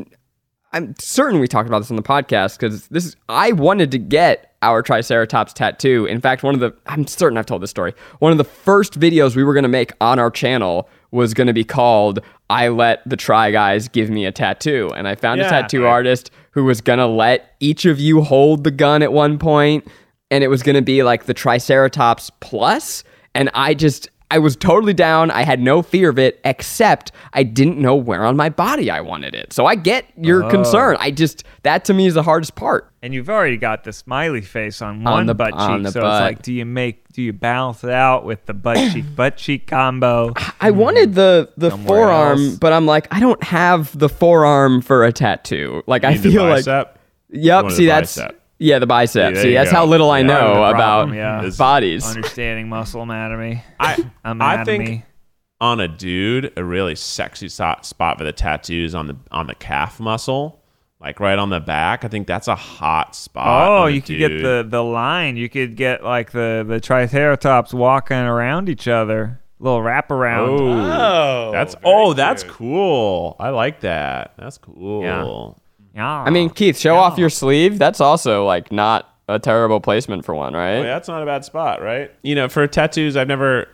[0.72, 3.16] I'm certain we talked about this on the podcast because this is.
[3.28, 6.06] I wanted to get our Triceratops tattoo.
[6.06, 6.74] In fact, one of the.
[6.88, 7.94] I'm certain I've told this story.
[8.20, 11.48] One of the first videos we were going to make on our channel was going
[11.48, 15.42] to be called "I Let the Try Guys Give Me a Tattoo," and I found
[15.42, 15.50] a Yeah.
[15.50, 19.88] tattoo artist who was gonna let each of you hold the gun at one point,
[20.30, 23.04] and it was gonna be like the Triceratops plus.
[23.34, 25.32] And I just, I was totally down.
[25.32, 29.02] I had no fear of it, except I didn't know where on my body I
[29.02, 29.52] wanted it.
[29.52, 30.50] So I get your oh.
[30.52, 30.98] concern.
[31.00, 32.93] I just, that to me is the hardest part.
[33.04, 35.92] And you've already got the smiley face on On one the- butt cheek, on the
[35.92, 36.14] so butt.
[36.14, 39.36] it's like, do you make, do you balance it out with the butt cheek, butt
[39.36, 40.34] cheek combo?
[40.62, 42.56] I wanted the the Somewhere forearm, else.
[42.56, 45.84] but I'm like, I don't have the forearm for a tattoo.
[45.86, 46.98] Like I feel like, bicep?
[47.30, 47.64] yep.
[47.64, 48.42] wanted See, that's bicep.
[48.60, 49.34] yeah, the bicep.
[49.34, 49.76] there See, that's go.
[49.78, 51.50] how little I know Part of the about yeah.
[51.58, 52.06] Bodies.
[52.06, 53.64] Understanding muscle anatomy.
[53.82, 55.04] I I think
[55.60, 60.00] on a dude, a really sexy spot for the tattoos on the on the calf
[60.00, 60.63] muscle,
[61.04, 62.06] like right on the back.
[62.06, 63.70] I think that's a hot spot.
[63.70, 65.36] Oh, you could get the the line.
[65.36, 69.42] You could get like the the triceratops walking around each other.
[69.60, 70.60] Little wraparound.
[70.60, 72.56] Oh, oh That's very oh, that's cute.
[72.56, 73.36] cool.
[73.40, 74.34] I like that.
[74.38, 75.04] That's cool.
[75.04, 76.02] Yeah.
[76.02, 76.24] yeah.
[76.24, 77.80] I mean, Keith, show off your sleeve.
[77.80, 80.78] That's also like not a terrible placement for one, right?
[80.78, 82.12] Oh, yeah, that's not a bad spot, right?
[82.24, 83.70] You know, for tattoos, I've never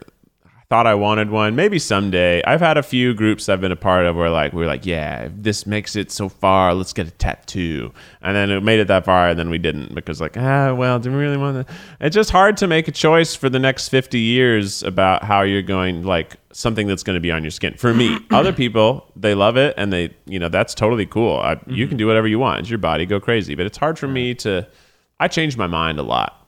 [0.70, 1.56] thought I wanted one.
[1.56, 2.44] Maybe someday.
[2.44, 5.24] I've had a few groups I've been a part of where like we're like, yeah,
[5.24, 7.92] if this makes it so far, let's get a tattoo.
[8.22, 11.00] And then it made it that far, and then we didn't because like, ah, well,
[11.00, 11.74] do we really want to?
[12.00, 15.64] It's just hard to make a choice for the next fifty years about how you're
[15.64, 17.74] going like something that's going to be on your skin.
[17.74, 21.38] For me, other people they love it and they, you know, that's totally cool.
[21.40, 22.60] I, You can do whatever you want.
[22.60, 23.56] It's your body, go crazy.
[23.56, 24.68] But it's hard for me to.
[25.20, 26.39] I change my mind a lot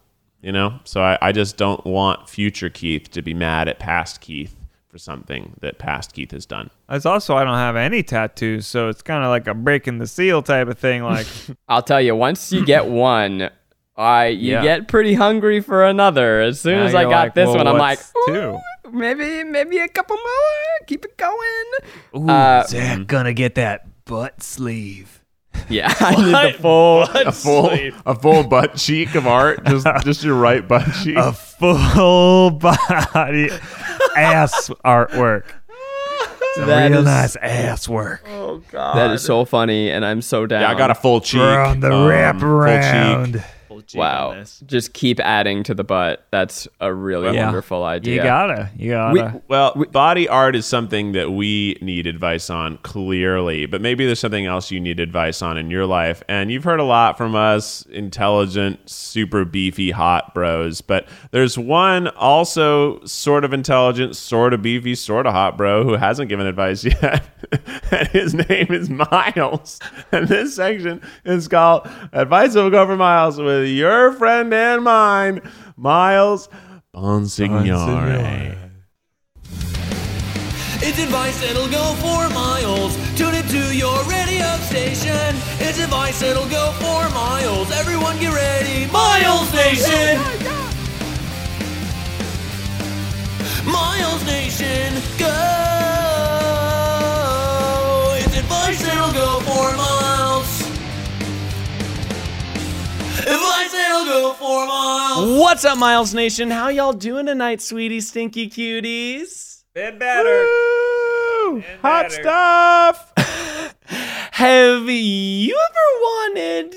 [0.41, 4.21] you know so I, I just don't want future keith to be mad at past
[4.21, 4.55] keith
[4.89, 8.89] for something that past keith has done It's also I don't have any tattoos, so
[8.89, 11.03] it's kind of like a breaking the seal type of thing.
[11.03, 11.27] Like,
[11.69, 13.49] I'll tell you, once you get one,
[13.95, 14.61] I you Yeah.
[14.63, 16.41] get pretty hungry for another.
[16.41, 18.57] As soon now as I got like, this well, one, I'm like, two?
[18.91, 20.87] maybe maybe a couple more.
[20.87, 21.71] Keep it going.
[22.17, 25.20] Ooh, Uh, Zach gonna get that butt sleeve.
[25.69, 27.05] Yeah, I need the full.
[27.07, 28.01] Butt full sleeve.
[28.05, 33.49] a full butt cheek of art just just your right butt cheek A full body
[34.17, 35.43] ass artwork.
[36.55, 38.25] Some That real is- nice ass work.
[38.27, 40.61] Oh god, That is so funny, and I'm so down.
[40.61, 42.41] yeah i got a full cheek We're on the um, wrap
[43.81, 43.87] full around.
[43.87, 43.91] cheek.
[43.91, 44.29] Full cheek wow.
[44.31, 44.63] on this.
[44.65, 46.25] Just keep adding to the butt.
[46.31, 47.45] That's a really Yeah.
[47.45, 48.15] wonderful idea.
[48.15, 48.69] You gotta.
[48.77, 49.41] You gotta.
[49.47, 54.45] well body art is something that we need advice on clearly but maybe there's something
[54.45, 57.83] else you need advice on in your life and you've heard a lot from us
[57.91, 64.95] intelligent super beefy hot bros but there's one also sort of intelligent sort of beefy
[64.95, 67.23] sort of hot bro who hasn't given advice yet
[67.91, 69.79] and his name is miles
[70.11, 74.83] and this section is called advice that will go for miles with your friend and
[74.83, 75.41] mine
[75.75, 76.49] miles
[76.93, 78.57] Bonsignore.
[80.83, 82.95] It's advice that'll go for miles.
[83.15, 85.35] Tune it to your radio station.
[85.59, 87.71] It's advice that'll go for miles.
[87.71, 88.91] Everyone get ready.
[88.91, 90.17] Miles Nation!
[90.17, 90.61] Oh
[93.65, 95.90] miles Nation, go!
[105.39, 106.49] What's up, Miles Nation?
[106.49, 109.63] How y'all doing tonight, sweetie stinky cuties?
[109.73, 110.45] Been better.
[111.81, 113.13] Hot stuff.
[114.31, 116.75] Have you ever wanted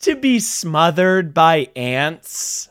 [0.00, 2.68] to be smothered by ants?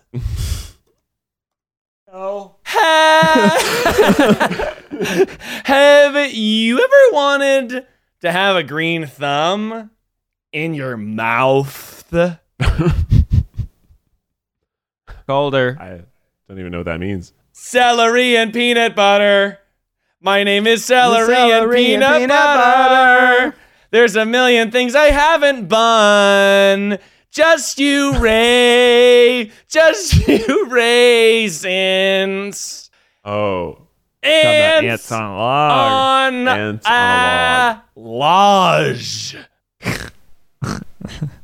[2.12, 2.56] No.
[2.66, 4.76] Ha-
[5.66, 7.86] Have you ever wanted
[8.22, 9.92] to have a green thumb
[10.54, 12.38] in your mouth?
[15.28, 15.78] Colder.
[15.80, 16.02] I
[16.48, 17.34] don't even know what that means.
[17.54, 19.60] Celery and peanut butter.
[20.20, 23.46] My name is celery, and, Celery and peanut, peanut butter.
[23.52, 23.56] butter.
[23.92, 26.98] There's a million things I haven't bun.
[27.32, 29.52] Just you, Ray.
[29.68, 32.90] Just you, raisins.
[33.26, 33.88] Oh,
[34.24, 36.34] Talking about Ants, ants on a log.
[36.34, 39.36] on, Ants on a lodge.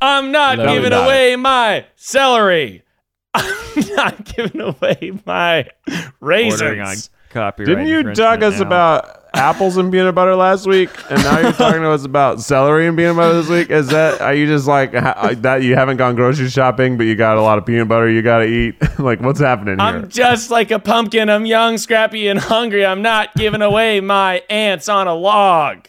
[0.02, 2.84] I'm not Tell giving about away my celery.
[3.34, 5.68] I'm not giving away my
[6.20, 7.10] Bordering on raisins.
[7.30, 7.68] copyright.
[7.68, 8.66] didn't you talk us now.
[8.66, 12.88] about apples and peanut butter last week, and now you're talking to us about celery
[12.88, 13.70] and peanut butter this week?
[13.70, 15.64] Is that are you just like uh, that?
[15.64, 18.40] You haven't gone grocery shopping, but you got a lot of peanut butter you got
[18.40, 18.76] to eat.
[19.00, 19.88] like, what's happening here?
[19.88, 21.30] I'm just like a pumpkin.
[21.30, 22.86] I'm young, scrappy, and hungry.
[22.86, 25.88] I'm not giving away my ants on a log.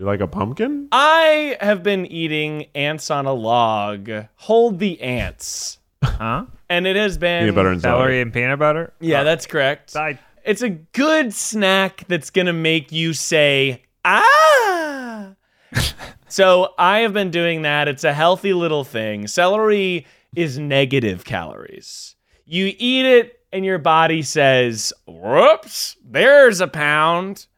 [0.00, 0.88] You're like a pumpkin.
[0.92, 4.10] I have been eating ants on a log.
[4.36, 5.76] Hold the ants.
[6.02, 6.46] Huh?
[6.70, 8.20] And it has been Peanut butter and Celery celery.
[8.22, 8.94] and peanut butter?
[8.98, 9.94] Yeah, that's correct.
[9.94, 15.34] I, It's a good snack that's going to make you say, ah.
[16.28, 17.86] so I have been doing that.
[17.86, 19.26] It's a healthy little thing.
[19.26, 22.16] Celery is negative calories.
[22.46, 27.48] You eat it, and your body says, whoops, there's a pound.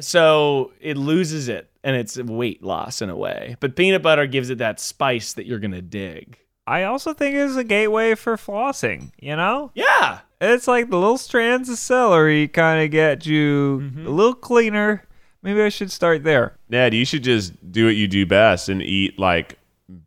[0.00, 3.56] So it loses it, and it's weight loss in a way.
[3.60, 6.38] But peanut butter gives it that spice that you're going to dig.
[6.66, 9.70] I also think it's a gateway for flossing, you know?
[9.74, 10.20] Yeah.
[10.40, 14.06] It's like the little strands of celery kind of get you mm-hmm.
[14.06, 15.04] a little cleaner.
[15.42, 16.56] Maybe I should start there.
[16.70, 19.58] Ned, you should just do what you do best and eat like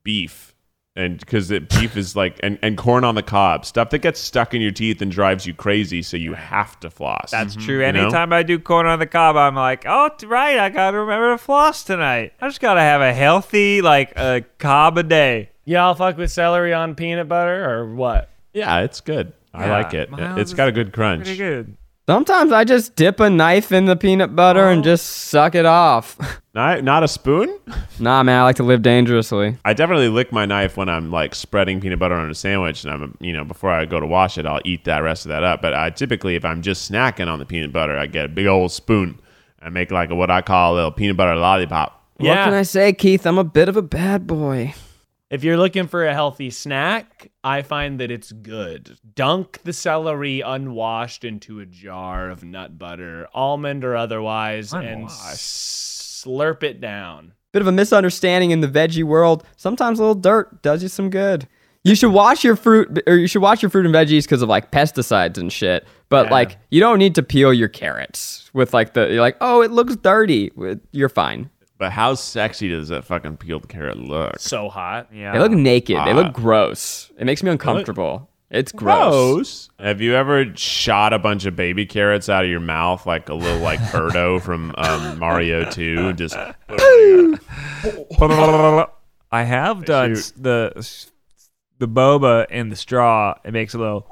[0.03, 0.46] beef.
[0.97, 4.55] And because beef is like, and, and corn on the cob, stuff that gets stuck
[4.55, 7.29] in your teeth and drives you crazy, so you have to floss.
[7.29, 7.65] That's mm-hmm.
[7.65, 7.85] true.
[7.85, 8.01] You know?
[8.01, 11.31] Anytime I do corn on the cob, I'm like, oh, t- right, I gotta remember
[11.31, 12.33] to floss tonight.
[12.41, 15.51] I just gotta have a healthy, like, a cob a day.
[15.65, 18.29] Y'all fuck with celery on peanut butter or what?
[18.53, 19.33] yeah, it's good.
[19.53, 20.09] I Yeah, like it.
[20.09, 21.25] Miles It's is got a good crunch.
[21.25, 21.77] Pretty good.
[22.09, 24.83] Sometimes I just dip a knife in the peanut butter and oh.
[24.83, 26.17] just suck it off.
[26.57, 27.55] Not, not a spoon?
[27.99, 29.57] nah, man, I like to live dangerously.
[29.63, 32.91] I definitely lick my knife when I'm like spreading peanut butter on a sandwich, and
[32.91, 35.43] I'm, you know, before I go to wash it, I'll eat that rest of that
[35.43, 35.61] up.
[35.61, 38.47] But I typically, if I'm just snacking on the peanut butter, I get a big
[38.47, 39.19] old spoon
[39.61, 42.03] and make like a, what I call a little peanut butter lollipop.
[42.15, 42.45] What Yeah.
[42.45, 43.27] can I say, Keith?
[43.27, 44.73] I'm a bit of a bad boy.
[45.29, 48.97] If you're looking for a healthy snack, I find that it's good.
[49.13, 56.63] Dunk the celery unwashed into a jar of nut butter, almond or otherwise, and slurp
[56.63, 57.33] it down.
[57.51, 59.43] Bit of a misunderstanding in the veggie world.
[59.57, 61.47] Sometimes a little dirt does you some good.
[61.83, 64.47] You should wash your fruit, or you should wash your fruit and veggies because of
[64.49, 65.85] like pesticides and shit.
[66.09, 66.31] But Yeah.
[66.31, 69.07] like, you don't need to peel your carrots with like the.
[69.11, 70.51] You're like, oh, it looks dirty.
[70.91, 71.49] You're fine.
[71.77, 74.39] But how sexy does that fucking peeled carrot look?
[74.39, 75.09] So hot.
[75.13, 75.33] Yeah.
[75.33, 75.95] They look naked.
[75.97, 76.15] They Ah.
[76.15, 77.11] look gross.
[77.19, 78.29] It makes me uncomfortable.
[78.49, 79.11] It's gross.
[79.35, 79.69] Gross.
[79.77, 83.33] Have you ever shot a bunch of baby carrots out of your mouth like a
[83.33, 86.13] little like Birdo from um, Mario 2?
[86.13, 86.35] Just
[89.31, 90.31] I have done Shoot.
[90.37, 91.07] the
[91.79, 93.35] the boba in the straw.
[93.43, 94.07] It makes a little.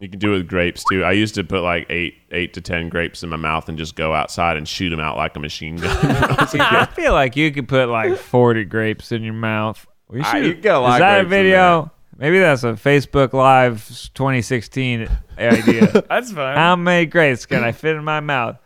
[0.00, 1.02] You can do it with grapes too.
[1.04, 3.96] I used to put like eight eight to ten grapes in my mouth and just
[3.96, 5.96] go outside and shoot them out like a machine gun.
[6.60, 9.86] I feel like you could put like 40 grapes in your mouth.
[10.08, 10.44] We should.
[10.44, 11.92] you get a lot Is that a grapes in video?
[12.16, 15.86] Maybe that's a Facebook Live 2016 idea.
[16.08, 16.56] That's fine.
[16.56, 18.58] How many grapes can I fit in my mouth?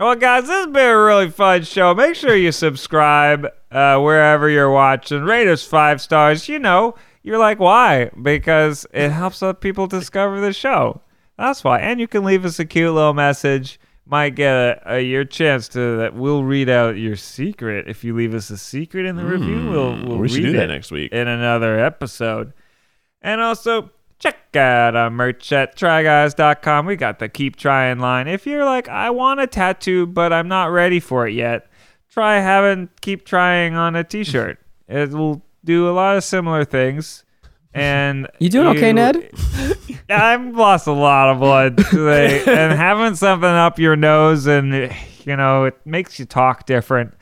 [0.00, 1.94] Well, guys, this has been a really fun show.
[1.94, 5.22] Make sure you subscribe uh, wherever you're watching.
[5.22, 6.48] Rate us five stars.
[6.48, 8.10] You know, you're like, why?
[8.20, 11.02] Because it helps other people discover the show.
[11.36, 11.80] That's why.
[11.80, 13.80] And you can leave us a cute little message.
[14.06, 16.14] Might get a, a your chance to that.
[16.14, 19.60] We'll read out your secret if you leave us a secret in the review.
[19.60, 19.70] Hmm.
[19.70, 21.12] We'll we'll we should read do that it next week.
[21.12, 22.52] in another episode.
[23.22, 26.86] And also, check out our merch at tryguys.com.
[26.86, 28.26] We got the keep trying line.
[28.26, 31.68] If you're like, I want a tattoo, but I'm not ready for it yet,
[32.10, 34.58] try having keep trying on a t shirt.
[34.88, 37.24] it will do a lot of similar things.
[37.72, 39.30] And You doing okay, Ned?
[40.10, 44.92] I've lost a lot of blood today, and having something up your nose and
[45.24, 47.14] you know it makes you talk different.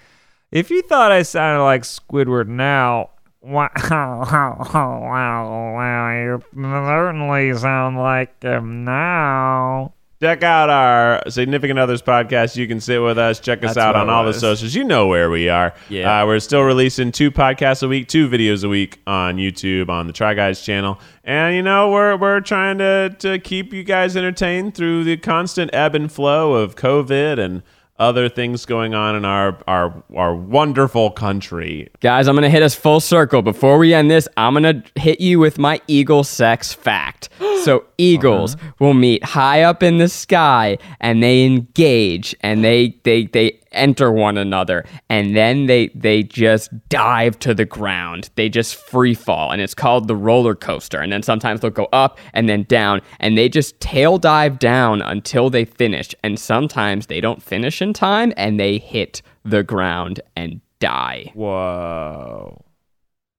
[0.51, 3.11] If you thought I sounded like Squidward now,
[3.43, 9.93] wow, wow, wow, wow, you certainly sound like him now.
[10.21, 12.57] Check out our Significant Others podcast.
[12.57, 13.39] You can sit with us.
[13.39, 14.75] Check us That's out on all the socials.
[14.75, 15.73] You know where we are.
[15.89, 16.23] Yeah.
[16.23, 20.09] Uh, we're still releasing two podcasts a week, two videos a week on YouTube on
[20.09, 20.99] the Try Guys channel.
[21.23, 25.73] And, you know, we're, we're trying to, to keep you guys entertained through the constant
[25.73, 27.63] ebb and flow of COVID and
[27.99, 31.89] other things going on in our, our, our wonderful country.
[32.01, 33.43] Guys, I'm going to hit us full circle.
[33.43, 37.29] Before we end this, I'm going to hit you with my eagle sex fact.
[37.65, 43.27] So, eagles will meet high up in the sky and they engage and they they
[43.27, 48.31] they enter one another and then they they just dive to the ground.
[48.37, 51.01] They just free fall and it's called the roller coaster.
[51.01, 55.03] And then sometimes they'll go up and then down and they just tail dive down
[55.03, 56.15] until they finish.
[56.23, 61.33] And sometimes they don't finish in time and they hit the ground and die.
[61.35, 62.65] Whoa.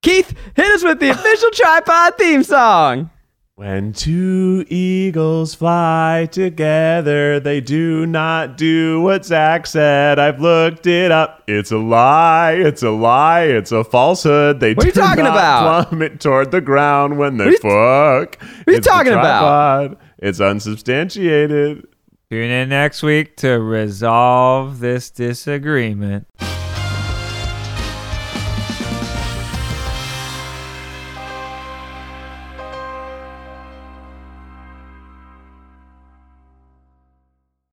[0.01, 3.09] Keith, hit us with the official TryPod theme song.
[3.55, 10.17] When two eagles fly together, they do not do what Zach said.
[10.17, 11.43] I've looked it up.
[11.45, 12.53] It's a lie.
[12.53, 13.41] It's a lie.
[13.43, 14.61] It's a falsehood.
[14.61, 15.87] They What are you do talking not about?
[15.89, 18.41] plummet toward the ground when they are you- fuck.
[18.41, 19.99] What are you talking about?
[20.19, 21.85] It's unsubstantiated.
[22.31, 26.27] Tune in next week to resolve this disagreement.